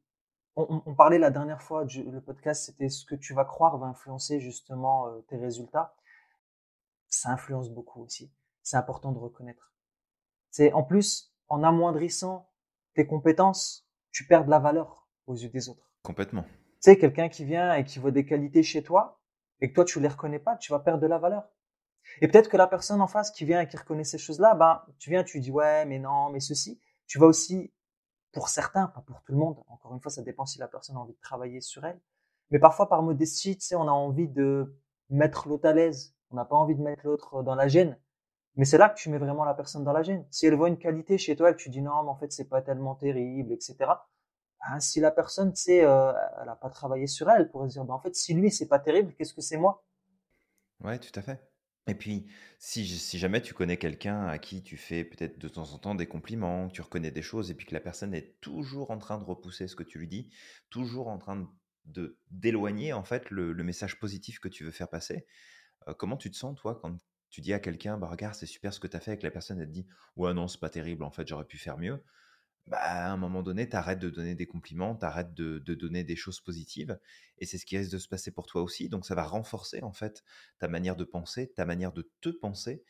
[0.57, 3.87] on, parlait la dernière fois, du, le podcast, c'était ce que tu vas croire va
[3.87, 5.95] influencer justement euh, tes résultats.
[7.09, 8.33] Ça influence beaucoup aussi.
[8.63, 9.73] C'est important de reconnaître.
[10.51, 12.49] C'est en plus, en amoindrissant
[12.95, 15.91] tes compétences, tu perds de la valeur aux yeux des autres.
[16.03, 16.43] Complètement.
[16.43, 19.21] Tu sais, quelqu'un qui vient et qui voit des qualités chez toi
[19.61, 21.49] et que toi tu les reconnais pas, tu vas perdre de la valeur.
[22.21, 24.83] Et peut-être que la personne en face qui vient et qui reconnaît ces choses-là, ben,
[24.99, 26.81] tu viens, tu dis ouais, mais non, mais ceci.
[27.07, 27.73] Tu vas aussi,
[28.33, 30.97] pour certains, pas pour tout le monde, encore une fois, ça dépend si la personne
[30.97, 32.01] a envie de travailler sur elle,
[32.51, 34.77] mais parfois par modestie, tu sais, on a envie de
[35.11, 37.99] mettre l'autre à l'aise, on n'a pas envie de mettre l'autre dans la gêne.
[38.57, 40.25] Mais c'est là que tu mets vraiment la personne dans la gêne.
[40.31, 42.33] Si elle voit une qualité chez toi et que tu dis non, mais en fait,
[42.33, 43.77] c'est pas tellement terrible, etc.
[44.61, 47.69] Ben, si la personne, tu sais, euh, elle a pas travaillé sur elle, elle pourrait
[47.69, 49.85] se dire, ben, en fait, si lui, c'est pas terrible, qu'est-ce que c'est moi?
[50.85, 51.41] Ouais, tout à fait.
[51.87, 52.27] Et puis,
[52.59, 52.87] si,
[53.19, 56.69] jamais tu connais quelqu'un à qui tu fais peut-être de temps en temps des compliments,
[56.69, 59.69] tu reconnais des choses, et puis que la personne est toujours en train de repousser
[59.69, 60.31] ce que tu lui dis,
[60.71, 61.37] toujours en train
[61.85, 65.27] de d'éloigner en fait le, message positif que tu veux faire passer,
[65.99, 66.97] comment tu te sens toi quand
[67.29, 69.25] tu dis à quelqu'un, bah regarde, c'est super ce que tu as fait, et que
[69.25, 71.77] la personne elle te dit, ouais non, c'est pas terrible, en fait, j'aurais pu faire
[71.77, 72.03] mieux
[72.67, 76.03] bah, à un moment donné, tu arrêtes de donner des compliments, tu arrêtes de, donner
[76.03, 76.99] des choses positives.
[77.39, 78.89] Et c'est ce qui risque de se passer pour toi aussi.
[78.89, 80.25] Donc ça va renforcer en fait
[80.59, 82.83] ta manière de penser, ta manière de te penser,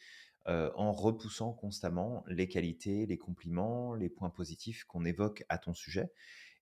[0.47, 6.13] en repoussant constamment les qualités, les compliments, les points positifs qu'on évoque à ton sujet.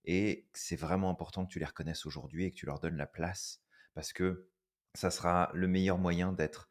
[0.05, 3.07] Et c'est vraiment important que tu les reconnaisses aujourd'hui et que tu leur donnes la
[3.07, 3.61] place.
[3.94, 4.48] Parce que
[4.94, 6.70] ça sera le meilleur moyen d'être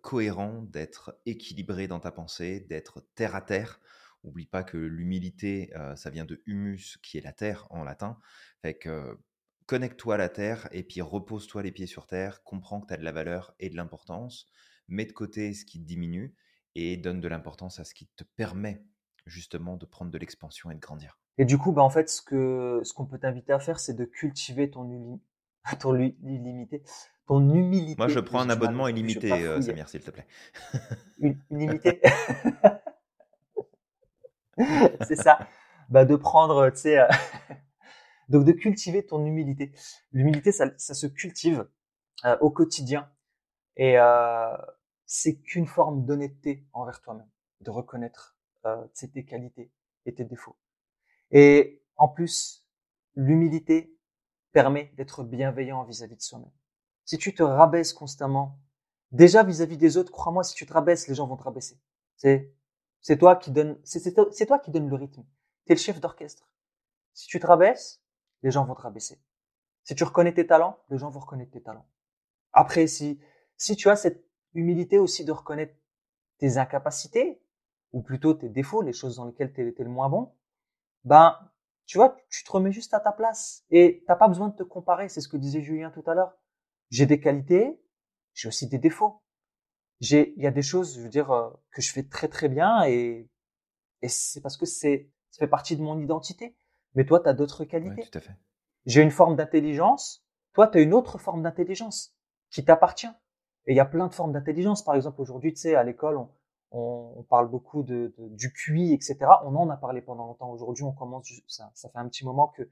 [0.00, 3.78] cohérent, d'être équilibré dans ta pensée, d'être terre à terre
[4.22, 8.18] Oublie pas que l'humilité, ça vient de humus, qui est la terre en latin.
[8.62, 9.18] Fait que
[9.70, 12.96] connecte-toi à la terre et puis repose-toi les pieds sur terre, comprends que tu as
[12.96, 14.46] de la valeur et de l'importance,
[14.88, 16.34] mets de côté ce qui te diminue
[16.74, 18.82] et donne de l'importance à ce qui te permet
[19.26, 21.20] justement de prendre de l'expansion et de grandir.
[21.38, 23.94] Et du coup, bah, en fait, ce que ce qu'on peut t'inviter à faire, c'est
[23.94, 25.20] de cultiver ton,
[25.80, 26.82] ton illimité,
[27.26, 27.94] ton humilité.
[27.96, 29.30] Moi, je prends un abonnement illimité,
[29.62, 30.26] Samir, s'il te plaît.
[31.50, 32.00] Illimité
[35.06, 35.38] c'est ça.
[35.88, 37.08] Bah, de prendre, tu sais, euh,
[38.28, 39.72] donc de cultiver ton humilité.
[40.12, 41.68] L'humilité, ça, ça, se cultive
[42.24, 43.10] euh, au quotidien.
[43.76, 44.56] Et euh,
[45.06, 47.28] c'est qu'une forme d'honnêteté envers toi-même,
[47.60, 49.72] de reconnaître euh, tes qualités
[50.06, 50.56] et tes défauts.
[51.30, 52.66] Et en plus,
[53.16, 53.96] l'humilité
[54.52, 56.52] permet d'être bienveillant vis-à-vis de soi-même.
[57.04, 58.60] Si tu te rabaisses constamment,
[59.10, 61.80] déjà vis-à-vis des autres, crois-moi, si tu te rabaisses, les gens vont te rabaisser.
[62.16, 62.52] C'est
[63.00, 65.24] c'est toi qui donne c'est toi qui donne le rythme.
[65.66, 66.48] Tu es le chef d'orchestre.
[67.12, 68.02] Si tu te rabaisses,
[68.42, 69.20] les gens vont te rabaisser.
[69.84, 71.86] Si tu reconnais tes talents, les gens vont reconnaître tes talents.
[72.52, 73.20] Après, si,
[73.56, 75.74] si tu as cette humilité aussi de reconnaître
[76.38, 77.42] tes incapacités,
[77.92, 80.32] ou plutôt tes défauts, les choses dans lesquelles tu es, le moins bon,
[81.04, 81.36] ben,
[81.86, 83.64] tu vois, tu te remets juste à ta place.
[83.70, 86.36] Et t'as pas besoin de te comparer, c'est ce que disait Julien tout à l'heure.
[86.90, 87.82] J'ai des qualités,
[88.32, 89.22] j'ai aussi des défauts.
[90.00, 92.48] J'ai, il y a des choses, je veux dire, euh, que je fais très très
[92.48, 93.28] bien et,
[94.02, 96.56] et c'est parce que c'est, ça fait partie de mon identité.
[96.94, 98.08] Mais toi, tu as d'autres qualités.
[98.10, 98.34] tout à fait.
[98.86, 100.24] J'ai une forme d'intelligence.
[100.54, 102.16] Toi, tu as une autre forme d'intelligence
[102.50, 103.10] qui t'appartient.
[103.66, 104.82] Et il y a plein de formes d'intelligence.
[104.82, 106.30] Par exemple, aujourd'hui, tu sais, à l'école, on,
[106.72, 109.18] on, parle beaucoup de, du QI, etc.
[109.44, 110.50] On en a parlé pendant longtemps.
[110.50, 112.68] Aujourd'hui, on commence, ça, ça fait un petit moment que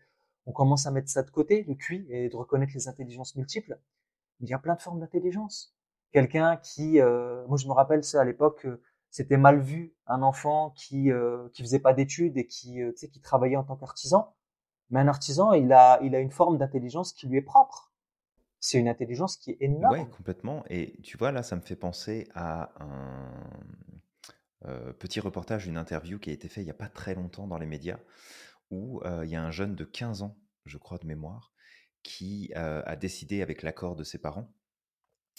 [0.46, 3.78] on commence à mettre ça de côté, le QI, et de reconnaître les intelligences multiples.
[4.40, 5.76] Il y a plein de formes d'intelligence.
[6.12, 10.22] Quelqu'un qui, euh, moi, je me rappelle ça à l'époque, euh, c'était mal vu un
[10.22, 14.34] enfant qui euh, qui faisait pas d'études et qui euh, qui travaillait en tant qu'artisan.
[14.90, 17.92] Mais un artisan, il a il a une forme d'intelligence qui lui est propre
[18.60, 20.00] c'est une intelligence qui est énorme.
[20.00, 20.64] Oui, complètement.
[20.68, 23.30] Et tu vois, là, ça me fait penser à un
[24.98, 27.56] petit reportage, une interview qui a été fait il n'y a pas très longtemps dans
[27.56, 28.00] les médias,
[28.72, 31.52] où il y a un jeune de 15 ans, je crois de mémoire,
[32.02, 34.52] qui a décidé, avec l'accord de ses parents,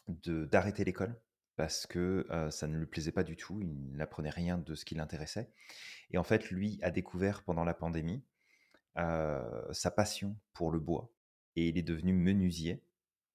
[0.09, 1.19] d'arrêter l'école
[1.55, 4.95] parce que ça ne lui plaisait pas du tout, il n'apprenait rien de ce qui
[4.95, 5.51] l'intéressait.
[6.11, 8.23] Et en fait, lui a découvert pendant la pandémie
[8.95, 11.11] sa passion pour le bois
[11.55, 12.83] et il est devenu menuisier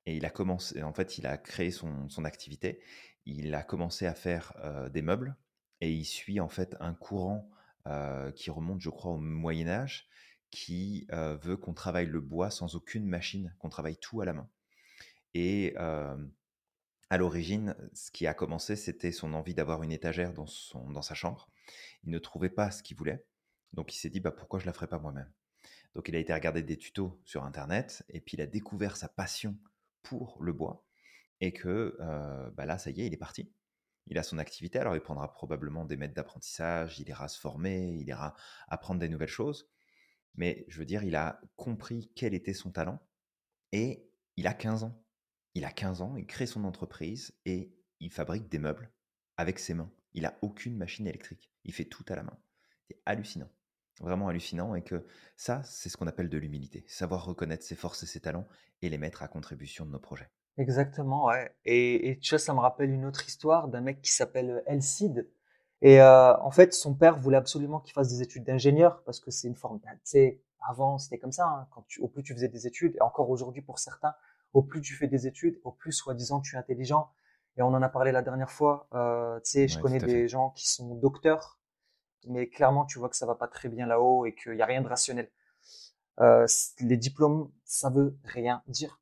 [0.07, 2.81] et il a commencé, en fait, il a créé son, son activité.
[3.27, 4.55] Il a commencé à faire
[4.93, 5.37] des meubles
[5.81, 7.51] et il suit en fait un courant
[8.35, 10.09] qui remonte, je crois, au Moyen Âge,
[10.51, 14.49] qui veut qu'on travaille le bois sans aucune machine, qu'on travaille tout à la main.
[15.35, 15.75] Et
[17.11, 21.03] à l'origine, ce qui a commencé, c'était son envie d'avoir une étagère dans, son, dans
[21.03, 21.49] sa chambre.
[22.05, 23.25] Il ne trouvait pas ce qu'il voulait,
[23.73, 25.31] donc il s'est dit bah, pourquoi je la ferais pas moi-même?
[25.95, 29.09] Donc il a été regarder des tutos sur Internet et puis il a découvert sa
[29.09, 29.57] passion
[30.03, 30.85] pour le bois
[31.41, 31.97] et que
[32.57, 33.53] bah là, ça y est, il est parti.
[34.07, 37.97] Il a son activité, alors il prendra probablement des maîtres d'apprentissage, il ira se former,
[38.01, 38.35] il ira
[38.69, 39.71] apprendre des nouvelles choses.
[40.35, 43.01] Mais je veux dire, il a compris quel était son talent
[43.73, 45.04] et il a 15 ans.
[45.55, 48.91] Il a 15 ans, il crée son entreprise et il fabrique des meubles
[49.37, 49.91] avec ses mains.
[50.13, 51.53] Il a aucune machine électrique.
[51.65, 52.37] Il fait tout à la main.
[52.89, 53.49] C'est hallucinant.
[54.01, 56.85] Vraiment hallucinant et que ça, c'est ce qu'on appelle de l'humilité.
[56.89, 58.49] Savoir reconnaître ses forces et ses talents
[58.83, 60.29] et les mettre à contribution de nos projets.
[60.57, 61.55] Exactement, ouais.
[61.65, 65.29] Et, tu vois, ça me rappelle une autre histoire d'un mec qui s'appelle euh, Elcide.
[65.83, 69.31] Et euh, en fait, son père voulait absolument qu'il fasse des études d'ingénieur parce que
[69.31, 69.81] c'est une forme.
[69.81, 71.47] Tu sais, avant c'était comme ça.
[71.47, 74.15] Hein, quand au plus tu faisais des études, et encore aujourd'hui pour certains,
[74.55, 77.11] au plus tu fais des études, au plus soi-disant tu es intelligent.
[77.57, 78.89] Et on en a parlé la dernière fois.
[78.95, 81.59] Euh, tu sais, je connais des gens qui sont docteurs,
[82.27, 84.67] mais clairement tu vois que ça va pas très bien là-haut et qu'il y a
[84.67, 85.31] rien de rationnel.
[86.21, 86.47] Euh,
[86.81, 89.01] les diplômes, ça veut rien dire.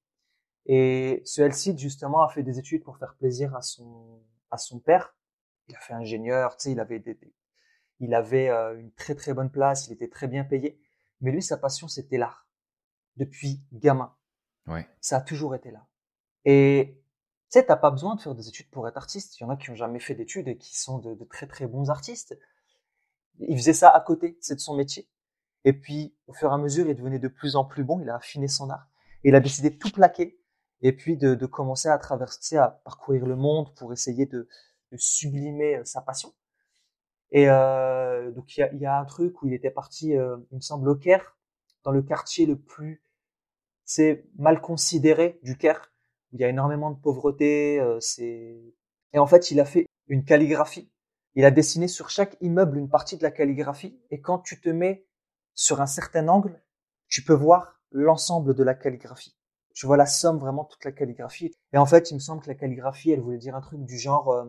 [0.67, 4.79] Et ce Elcide, justement, a fait des études pour faire plaisir à son, à son
[4.81, 5.15] père.
[5.69, 7.19] Il a fait ingénieur, tu sais, il avait des,
[8.01, 10.81] il avait euh, une très très bonne place, il était très bien payé.
[11.21, 12.47] Mais lui, sa passion, c'était l'art.
[13.17, 14.15] Depuis gamin.
[14.66, 14.88] Ouais.
[15.01, 15.87] Ça a toujours été là.
[16.44, 16.96] Et
[17.51, 19.38] tu sais, t'as pas besoin de faire des études pour être artiste.
[19.38, 21.46] Il y en a qui ont jamais fait d'études et qui sont de, de très
[21.46, 22.38] très bons artistes.
[23.38, 25.09] Il faisait ça à côté, c'est de son métier.
[25.64, 28.09] Et puis, au fur et à mesure, il devenait de plus en plus bon, il
[28.11, 28.88] a affiné son art.
[29.25, 30.38] Il a décidé de tout plaquer
[30.81, 34.48] et puis de, de commencer à traverser, à parcourir le monde pour essayer de,
[34.90, 36.33] de sublimer euh, sa passion.
[37.31, 40.37] Et euh, donc, il y a, y a un truc où il était parti, euh,
[40.51, 41.37] il me semble, au Caire,
[41.85, 43.03] dans le quartier le plus
[43.95, 45.93] c'est mal considéré du Caire,
[46.33, 47.79] il y a énormément de pauvreté.
[47.79, 48.57] Euh, c'est
[49.13, 50.91] et en fait, il a fait une calligraphie.
[51.35, 54.01] Il a dessiné sur chaque immeuble une partie de la calligraphie.
[54.11, 55.07] Et quand tu te mets
[55.55, 56.63] sur un certain angle,
[57.09, 59.37] tu peux voir l'ensemble de la calligraphie.
[59.75, 61.55] Tu vois la somme, vraiment toute la calligraphie.
[61.75, 63.99] Et en fait, il me semble que la calligraphie, elle voulait dire un truc du
[63.99, 64.45] genre, euh,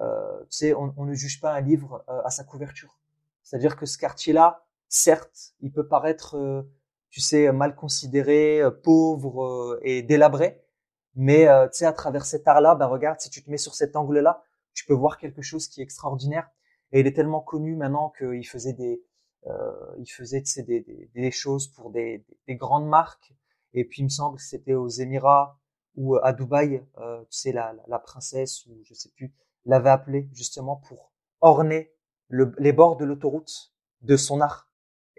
[0.00, 2.98] euh, tu sais, on, on, ne juge pas un livre à sa couverture.
[3.44, 6.66] C'est-à-dire que ce quartier-là, certes, il peut paraître,
[7.16, 10.60] tu sais, mal considéré, euh, pauvre et délabré,
[11.14, 13.96] mais tu sais, à travers cet art-là, bah regarde, si tu te mets sur cet
[13.96, 16.46] angle-là, tu peux voir quelque chose qui est extraordinaire.
[16.92, 19.02] Et il est tellement connu maintenant qu'il faisait des,
[19.46, 23.32] euh, il faisait des, des, des, choses pour des, des, grandes marques.
[23.72, 25.58] Et puis il me semble que c'était aux Émirats
[25.94, 29.32] ou à Dubaï, euh, tu sais la, la, princesse ou je sais plus
[29.64, 31.94] l'avait appelé justement pour orner
[32.28, 34.68] le, les bords de l'autoroute de son art.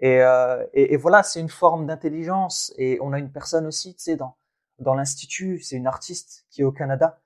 [0.00, 2.72] Et, euh, et, et voilà, c'est une forme d'intelligence.
[2.76, 4.36] Et on a une personne aussi, tu sais, dans
[4.78, 7.20] dans l'institut, c'est une artiste qui est au Canada.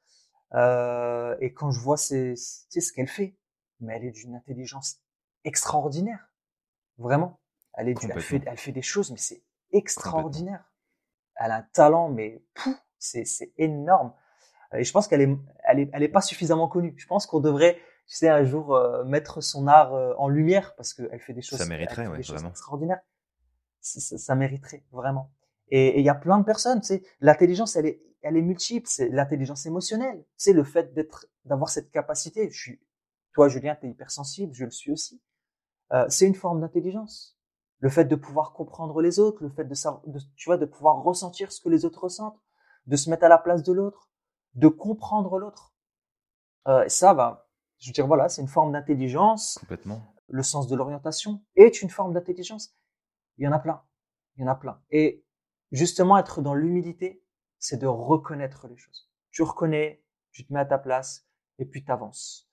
[0.54, 3.36] Euh, et quand je vois c'est, ce qu'elle fait,
[3.80, 5.00] mais elle est d'une intelligence
[5.44, 6.28] extraordinaire.
[6.98, 7.40] Vraiment.
[7.74, 10.70] Elle, est elle, fait, elle fait des choses, mais c'est extraordinaire.
[11.36, 12.42] Elle a un talent, mais
[12.98, 14.12] c'est, c'est énorme.
[14.74, 16.94] Et je pense qu'elle est, elle est, elle est pas suffisamment connue.
[16.96, 20.74] Je pense qu'on devrait, tu sais, un jour euh, mettre son art euh, en lumière
[20.76, 22.50] parce qu'elle fait des choses, ça mériterait, ouais, vraiment.
[22.50, 23.00] extraordinaires.
[23.80, 25.32] Ça, ça, mériterait vraiment.
[25.68, 28.86] Et il y a plein de personnes, tu sais, l'intelligence, elle est, elle est multiple.
[28.88, 30.24] C'est l'intelligence émotionnelle.
[30.36, 32.50] C'est le fait d'être, d'avoir cette capacité.
[32.50, 32.80] Je suis,
[33.34, 35.20] toi, Julien, tu es hypersensible, je le suis aussi.
[35.92, 37.38] Euh, c'est une forme d'intelligence.
[37.80, 40.66] Le fait de pouvoir comprendre les autres, le fait de, savoir, de, tu vois, de
[40.66, 42.40] pouvoir ressentir ce que les autres ressentent,
[42.86, 44.08] de se mettre à la place de l'autre,
[44.54, 45.74] de comprendre l'autre.
[46.68, 47.48] Euh, ça, va,
[47.82, 49.58] je veux dire, voilà, c'est une forme d'intelligence.
[49.58, 50.14] Complètement.
[50.28, 52.76] Le sens de l'orientation est une forme d'intelligence.
[53.38, 53.82] Il y en a plein.
[54.36, 54.80] Il y en a plein.
[54.90, 55.26] Et
[55.72, 57.24] justement, être dans l'humilité,
[57.58, 59.10] c'est de reconnaître les choses.
[59.32, 61.26] Tu reconnais, tu te mets à ta place,
[61.58, 62.48] et puis t'avances.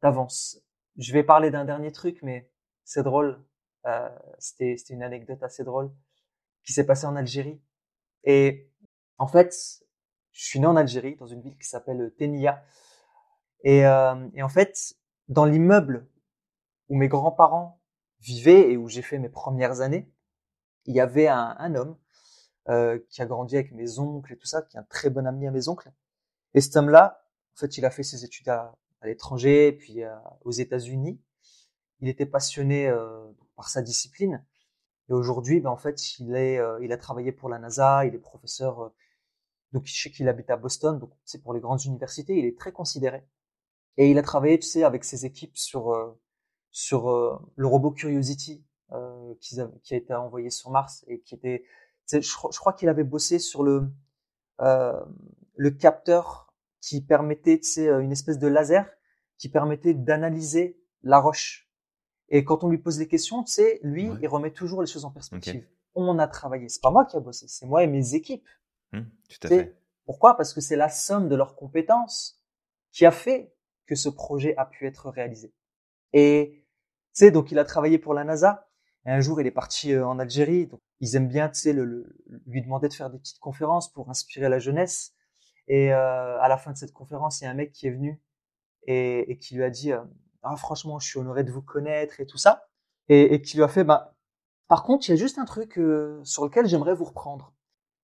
[0.00, 0.62] T'avances.
[0.96, 2.50] Je vais parler d'un dernier truc, mais
[2.84, 3.44] c'est drôle.
[3.84, 5.92] Euh, c'était, c'était une anecdote assez drôle
[6.64, 7.60] qui s'est passée en Algérie.
[8.24, 8.70] Et
[9.18, 9.54] en fait,
[10.32, 12.64] je suis né en Algérie, dans une ville qui s'appelle Tenia.
[13.62, 14.94] Et, euh, et en fait,
[15.28, 16.08] dans l'immeuble
[16.88, 17.80] où mes grands-parents
[18.20, 20.12] vivaient et où j'ai fait mes premières années,
[20.86, 21.96] il y avait un, un homme
[22.68, 25.26] euh, qui a grandi avec mes oncles et tout ça, qui est un très bon
[25.26, 25.92] ami à mes oncles.
[26.54, 27.22] Et cet homme-là,
[27.54, 31.20] en fait, il a fait ses études à, à l'étranger, puis euh, aux États-Unis
[32.00, 34.44] il était passionné euh, par sa discipline.
[35.08, 38.14] Et aujourd'hui, ben, en fait, il, est, euh, il a travaillé pour la NASA, il
[38.14, 38.82] est professeur.
[38.82, 38.88] Euh,
[39.72, 42.58] donc, je sais qu'il habite à Boston, donc c'est pour les grandes universités, il est
[42.58, 43.26] très considéré.
[43.96, 46.16] Et il a travaillé, tu sais, avec ses équipes sur
[46.70, 47.10] sur
[47.56, 48.64] le robot Curiosity
[49.40, 51.64] qui, a, qui a été envoyé sur Mars et qui était,
[52.12, 53.90] je, je crois qu'il avait bossé sur le
[54.58, 58.86] le capteur qui permettait, tu sais, une espèce de laser
[59.36, 61.70] qui permettait d'analyser la roche
[62.30, 65.04] et quand on lui pose des questions, tu sais, lui, il remet toujours les choses
[65.04, 65.66] en perspective.
[65.94, 66.68] On a travaillé.
[66.68, 68.48] C'est pas moi qui a bossé, c'est moi et mes équipes.
[68.92, 69.76] Mmh, tout à fait.
[70.04, 70.36] Pourquoi?
[70.36, 72.40] Parce que c'est la somme de leurs compétences
[72.92, 73.52] qui a fait
[73.90, 75.52] que ce projet a pu être réalisé.
[76.12, 76.64] Et
[77.12, 78.68] tu sais, donc il a travaillé pour la NASA.
[79.04, 80.68] Et un jour, il est parti euh, en Algérie.
[80.68, 82.06] Donc, ils aiment bien, tu sais, le,
[82.46, 85.12] lui demander de faire des petites conférences pour inspirer la jeunesse.
[85.66, 87.90] Et euh, à la fin de cette conférence, il y a un mec qui est
[87.90, 88.22] venu
[88.86, 90.00] et, qui lui a dit euh,
[90.42, 92.66] ah franchement je suis honoré de vous connaître et tout ça
[93.08, 94.16] et, qui lui a fait bah
[94.68, 95.78] par contre il y a juste un truc
[96.24, 97.52] sur lequel j'aimerais vous reprendre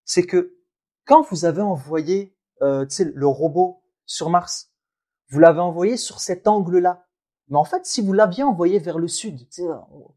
[0.05, 0.59] c'est que
[1.07, 4.76] quand vous avez envoyé le robot sur Mars
[5.31, 7.05] vous l'avez envoyé sur cet angle là
[7.49, 9.49] mais en fait si vous l'aviez envoyé vers le sud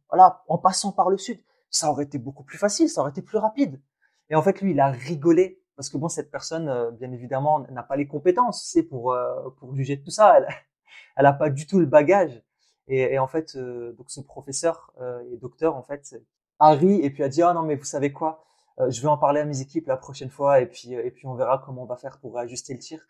[0.10, 3.22] voilà en passant par le sud ça aurait été beaucoup plus facile ça aurait été
[3.22, 3.82] plus rapide
[4.30, 7.60] et en fait lui il a rigolé parce que bon cette personne euh, bien évidemment
[7.70, 10.48] n'a pas les compétences c'est pour euh, pour juger de tout ça elle,
[11.16, 12.42] elle a pas du tout le bagage.
[12.88, 16.16] Et, et en fait, euh, donc ce professeur euh, et docteur en fait
[16.60, 18.44] a ri et puis a dit ah non mais vous savez quoi,
[18.80, 21.28] euh, je vais en parler à mes équipes la prochaine fois et puis et puis
[21.28, 23.06] on verra comment on va faire pour ajuster le tir.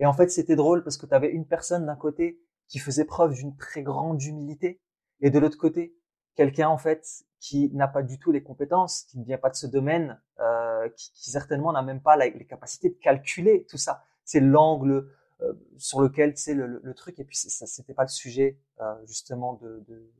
[0.00, 3.04] Et en fait, c'était drôle parce que tu avais une personne d'un côté qui faisait
[3.04, 4.80] preuve d'une très grande humilité
[5.20, 5.96] et de l'autre côté,
[6.36, 9.56] quelqu'un en fait qui n'a pas du tout les compétences, qui ne vient pas de
[9.56, 14.04] ce domaine, euh, qui, qui, certainement n'a même pas les capacités de calculer tout ça.
[14.24, 15.08] C'est l'angle,
[15.40, 18.58] euh, sur lequel tu sais le, le, truc et puis ça c'était pas le sujet
[18.80, 20.10] euh, justement de, de,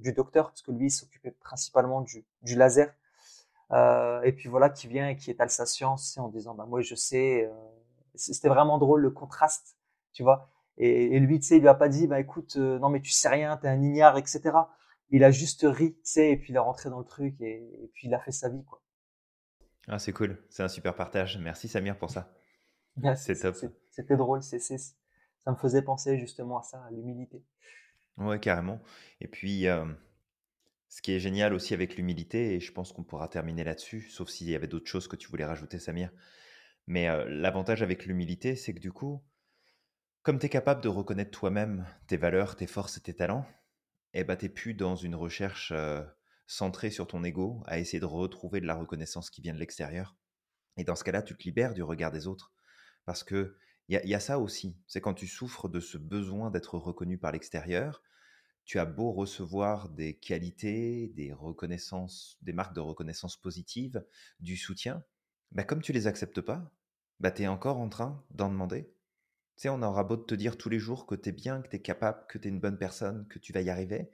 [0.00, 2.92] du docteur parce que lui il s'occupait principalement du, du laser
[3.70, 6.80] euh, et puis voilà qui vient et qui étale sa science en disant bah moi
[6.80, 7.48] je sais
[8.14, 9.76] c'était vraiment drôle le contraste
[10.12, 12.88] tu vois et, et lui tu sais il lui a pas dit bah écoute non
[12.88, 14.56] mais tu sais rien t'es un ignare etc
[15.10, 17.84] il a juste ri tu sais et puis il est rentré dans le truc et,
[17.84, 18.82] et puis il a fait sa vie quoi
[19.88, 22.32] ah c'est cool c'est un super partage merci Samir pour ça
[23.16, 23.56] c'est top.
[23.90, 27.42] C'était drôle, c'est, ça me faisait penser justement à ça, à l'humilité.
[28.16, 28.80] Ouais, carrément.
[29.20, 29.84] Et puis, euh,
[30.88, 34.28] ce qui est génial aussi avec l'humilité, et je pense qu'on pourra terminer là-dessus, sauf
[34.28, 36.10] s'il y avait d'autres choses que tu voulais rajouter, Samir.
[36.86, 39.24] Mais l'avantage avec l'humilité, c'est que du coup,
[40.22, 43.46] comme tu es capable de reconnaître toi-même tes valeurs, tes forces et tes talents,
[44.12, 45.72] eh ben, tu n'es plus dans une recherche
[46.46, 50.16] centrée sur ton ego, à essayer de retrouver de la reconnaissance qui vient de l'extérieur.
[50.76, 52.52] Et dans ce cas-là, tu te libères du regard des autres.
[53.04, 53.56] Parce que
[53.88, 54.78] il y, a ça aussi.
[54.86, 58.02] C'est quand tu souffres de ce besoin d'être reconnu par l'extérieur,
[58.64, 64.02] tu as beau recevoir des qualités, des reconnaissances, des marques de reconnaissance positive,
[64.40, 65.04] du soutien,
[65.54, 66.70] bah, comme tu les acceptes pas,
[67.20, 68.92] bah, tu es encore en train d'en demander.
[69.56, 71.76] Tu on aura beau te dire tous les jours que tu es bien, que tu
[71.76, 74.10] es capable, que tu es une bonne personne, que tu vas y arriver,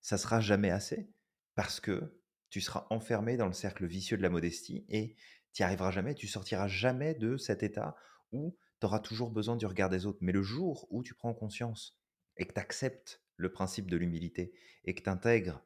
[0.00, 1.08] ça sera jamais assez
[1.54, 2.18] parce que
[2.48, 5.14] tu seras enfermé dans le cercle vicieux de la modestie et
[5.52, 7.94] tu n'y arriveras jamais, tu sortiras jamais de cet état
[8.32, 10.18] où tu auras toujours besoin du regard des autres.
[10.20, 12.00] Mais le jour où tu prends conscience
[12.36, 14.52] et que tu acceptes le principe de l'humilité
[14.84, 15.62] et que tu intègres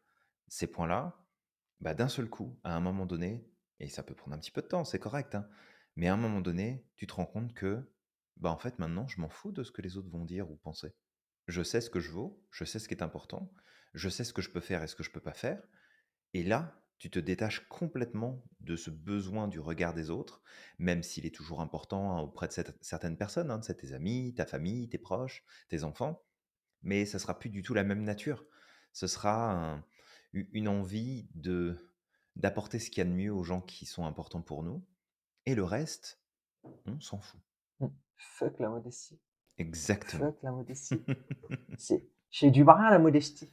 [0.48, 1.16] ces points-là,
[1.80, 3.48] bah, d'un seul coup, à un moment donné,
[3.80, 5.48] et ça peut prendre un petit peu de temps, c'est correct, hein,
[5.96, 7.90] mais à un moment donné, tu te rends compte que,
[8.36, 10.56] bah en fait, maintenant, je m'en fous de ce que les autres vont dire ou
[10.56, 10.94] penser.
[11.46, 13.52] Je sais ce que je vaux, je sais ce qui est important,
[13.92, 15.62] je sais ce que je peux faire et ce que je peux pas faire.
[16.32, 20.42] Et là, tu te détaches complètement de ce besoin du regard des autres,
[20.78, 24.46] même s'il est toujours important hein, auprès de certaines personnes, hein, de tes amis, ta
[24.46, 26.24] famille, tes proches, tes enfants,
[26.82, 28.46] mais ça sera plus du tout la même nature.
[28.92, 29.84] Ce sera
[30.32, 31.93] une envie de
[32.36, 34.84] d'apporter ce qu'il y a de mieux aux gens qui sont importants pour nous,
[35.46, 36.20] et le reste,
[36.86, 37.40] on s'en fout.
[37.80, 37.86] Mmh.
[38.16, 39.20] Fuck la modestie.
[39.58, 40.26] Exactement.
[40.26, 41.04] Fuck la modestie.
[42.30, 43.52] J'ai du mal à la modestie.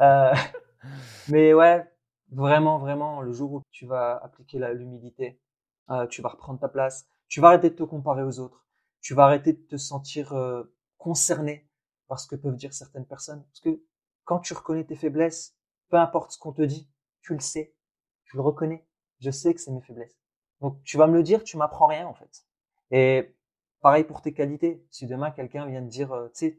[0.00, 0.34] Euh,
[1.28, 1.86] mais ouais,
[2.30, 5.38] vraiment, vraiment, le jour où tu vas appliquer l'humilité,
[5.90, 8.66] euh, tu vas reprendre ta place, tu vas arrêter de te comparer aux autres,
[9.00, 11.68] tu vas arrêter de te sentir euh, concerné
[12.08, 13.44] par ce que peuvent dire certaines personnes.
[13.44, 13.82] Parce que
[14.24, 15.56] quand tu reconnais tes faiblesses,
[15.88, 16.88] peu importe ce qu'on te dit,
[17.20, 17.74] tu le sais,
[18.32, 18.82] tu le reconnais.
[19.20, 20.18] Je sais que c'est mes faiblesses.
[20.62, 22.46] Donc tu vas me le dire, tu m'apprends rien en fait.
[22.90, 23.36] Et
[23.82, 24.82] pareil pour tes qualités.
[24.90, 26.58] Si demain quelqu'un vient te dire, tu sais,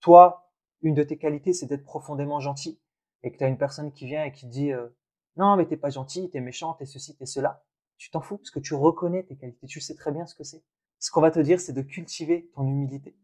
[0.00, 0.50] toi,
[0.82, 2.80] une de tes qualités, c'est d'être profondément gentil,
[3.22, 4.88] et que tu as une personne qui vient et qui dit euh,
[5.36, 7.64] non mais t'es pas gentil, t'es méchant, t'es ceci, t'es cela,
[7.96, 10.42] tu t'en fous parce que tu reconnais tes qualités, tu sais très bien ce que
[10.42, 10.64] c'est.
[10.98, 13.16] Ce qu'on va te dire, c'est de cultiver ton humilité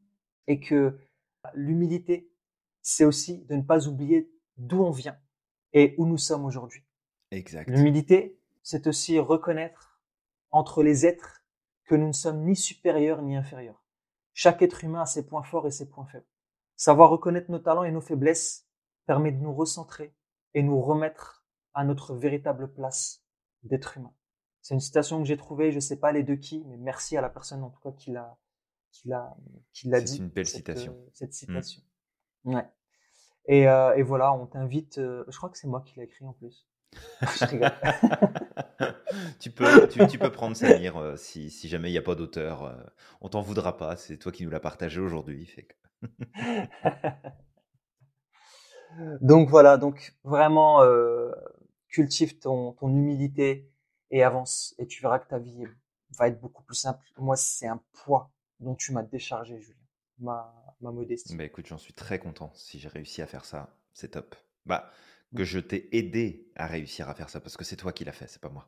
[0.46, 0.96] et que
[1.54, 2.30] l'humilité,
[2.82, 5.18] c'est aussi de ne pas oublier d'où on vient
[5.72, 6.84] et où nous sommes aujourd'hui.
[7.30, 7.70] Exact.
[7.70, 10.00] L'humilité, c'est aussi reconnaître
[10.50, 11.44] entre les êtres
[11.84, 13.84] que nous ne sommes ni supérieurs ni inférieurs.
[14.32, 16.26] Chaque être humain a ses points forts et ses points faibles.
[16.76, 18.66] Savoir reconnaître nos talents et nos faiblesses
[19.06, 20.14] permet de nous recentrer
[20.54, 23.24] et nous remettre à notre véritable place
[23.62, 24.14] d'être humain.
[24.62, 27.16] C'est une citation que j'ai trouvée, je ne sais pas les deux qui, mais merci
[27.16, 28.36] à la personne en tout cas qui l'a
[28.90, 29.36] qui l'a
[29.72, 30.16] qui l'a dit.
[30.16, 30.92] C'est une belle citation.
[30.92, 31.82] Euh, cette citation.
[32.44, 32.68] Ouais.
[33.46, 34.98] Et, euh, et voilà, on t'invite.
[34.98, 36.68] Euh, je crois que c'est moi qui l'ai écrit en plus.
[39.40, 42.14] tu, peux, tu, tu, peux prendre Samir euh, si, si jamais il n'y a pas
[42.14, 42.64] d'auteur.
[42.64, 42.74] Euh,
[43.20, 43.96] on t'en voudra pas.
[43.96, 45.46] C'est toi qui nous l'as partagé aujourd'hui.
[45.46, 45.74] Fait que...
[49.20, 51.30] donc voilà, donc vraiment euh,
[51.88, 53.70] cultive ton, ton humilité
[54.10, 55.64] et avance et tu verras que ta vie
[56.18, 57.04] va être beaucoup plus simple.
[57.18, 59.76] Moi, c'est un poids dont tu m'as déchargé, Julien,
[60.18, 61.36] ma, ma modestie.
[61.36, 62.50] Bah écoute, j'en suis très content.
[62.54, 64.34] Si j'ai réussi à faire ça, c'est top.
[64.66, 64.90] Bah,
[65.36, 68.12] que je t'ai aidé à réussir à faire ça parce que c'est toi qui l'as
[68.12, 68.66] fait, c'est pas moi.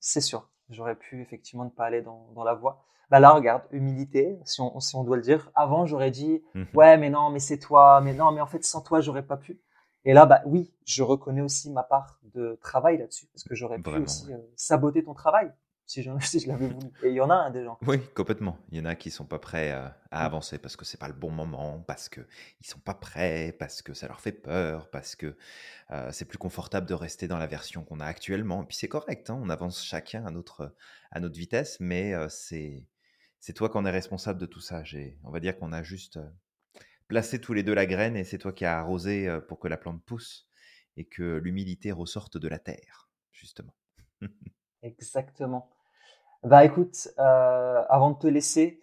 [0.00, 0.48] C'est sûr.
[0.70, 2.84] J'aurais pu effectivement ne pas aller dans, dans la voie.
[3.10, 5.50] Bah là, regarde, humilité, si on, si on doit le dire.
[5.54, 6.66] Avant, j'aurais dit, mhm.
[6.74, 9.36] ouais, mais non, mais c'est toi, mais non, mais en fait, sans toi, j'aurais pas
[9.36, 9.60] pu.
[10.04, 13.78] Et là, bah oui, je reconnais aussi ma part de travail là-dessus, parce que j'aurais
[13.78, 15.52] pu aussi euh, saboter ton travail
[15.86, 16.88] si je, si je l'avais voulu.
[17.02, 17.78] Et il y en a un des gens.
[17.86, 18.58] Oui, complètement.
[18.70, 20.26] Il y en a qui sont pas prêts à, à mm.
[20.26, 22.20] avancer parce que c'est pas le bon moment, parce que
[22.60, 25.36] ils sont pas prêts, parce que ça leur fait peur, parce que
[25.90, 28.62] euh, c'est plus confortable de rester dans la version qu'on a actuellement.
[28.62, 30.74] Et puis c'est correct, hein, on avance chacun à notre
[31.10, 32.86] à notre vitesse, mais euh, c'est
[33.46, 34.82] c'est toi qui en es responsable de tout ça.
[35.22, 36.28] On va dire qu'on a juste euh,
[37.06, 39.68] placé tous les deux la graine et c'est toi qui as arrosé euh, pour que
[39.68, 40.48] la plante pousse
[40.96, 43.76] et que l'humilité ressorte de la terre, justement.
[44.82, 45.75] Exactement.
[46.42, 48.80] Bah écoute, euh, avant de te laisser,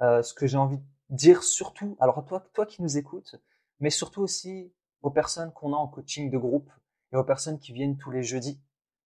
[0.00, 3.36] ce que j'ai envie de dire surtout, alors toi, toi qui nous écoutes,
[3.80, 6.70] mais surtout aussi aux personnes qu'on a en coaching de groupe
[7.12, 8.60] et aux personnes qui viennent tous les jeudis,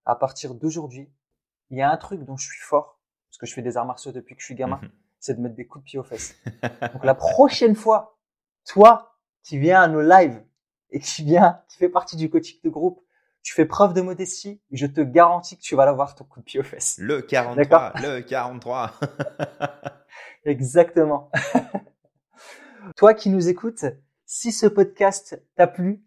[0.05, 1.12] à partir d'aujourd'hui,
[1.70, 3.84] il y a un truc dont je suis fort, parce que je fais des arts
[3.84, 4.90] martiaux depuis que je suis gamin, mhm.
[5.20, 6.34] c'est de mettre des coups de pied aux fesses.
[6.94, 8.18] Donc la prochaine fois,
[8.64, 10.42] toi qui viens à nos lives
[10.90, 13.03] et qui viens, qui fait partie du coaching de groupe,
[13.49, 16.44] tu fais preuve de modestie, je te garantis que tu vas l'avoir ton coup de
[16.44, 16.99] pied aux fesses.
[16.99, 18.92] Le 43, le 43.
[20.44, 21.30] Exactement.
[22.99, 23.86] Toi qui nous écoutes,
[24.26, 26.05] si ce podcast t'a plu,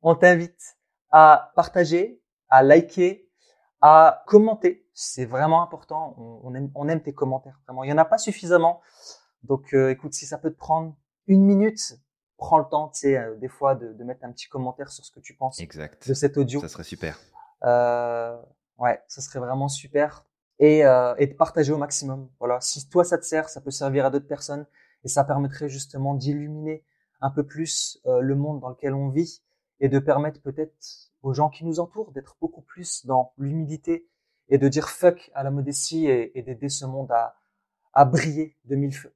[0.00, 0.78] on t'invite
[1.10, 3.28] à partager, à liker,
[3.82, 6.14] à commenter c'est vraiment important.
[6.16, 7.84] On, aime, on, aime, tes commentaires, vraiment.
[7.84, 8.80] Il y en a pas suffisamment.
[9.42, 10.96] Donc, euh, écoute, si ça peut te prendre
[11.26, 11.98] une minute,
[12.44, 15.04] prends le temps, tu sais, euh, des fois, de, de, mettre un petit commentaire sur
[15.04, 16.06] ce que tu penses exact.
[16.06, 16.60] de cet audio.
[16.60, 17.18] Ça serait super.
[17.64, 18.36] Euh,
[18.78, 20.26] ouais, ça serait vraiment super.
[20.58, 22.28] Et, euh, et de partager au maximum.
[22.38, 22.60] Voilà.
[22.60, 24.66] Si toi, ça te sert, ça peut servir à d'autres personnes
[25.04, 26.84] et ça permettrait justement d'illuminer
[27.22, 29.42] un peu plus euh, le monde dans lequel on vit
[29.80, 30.74] et de permettre peut-être
[31.22, 34.06] aux gens qui nous entourent d'être beaucoup plus dans l'humilité
[34.48, 37.34] et de dire fuck à la modestie et, d'aider ce monde à,
[37.94, 39.14] à briller de mille feux.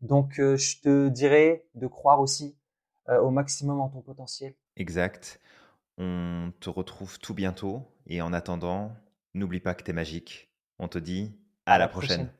[0.00, 2.57] Donc, euh, je te dirais de croire aussi
[3.08, 4.54] euh, au maximum en ton potentiel.
[4.76, 5.40] Exact.
[5.96, 7.82] On te retrouve tout bientôt.
[8.06, 8.96] Et en attendant,
[9.34, 10.50] n'oublie pas que tu es magique.
[10.78, 11.36] On te dit
[11.66, 12.30] à, la, prochaine.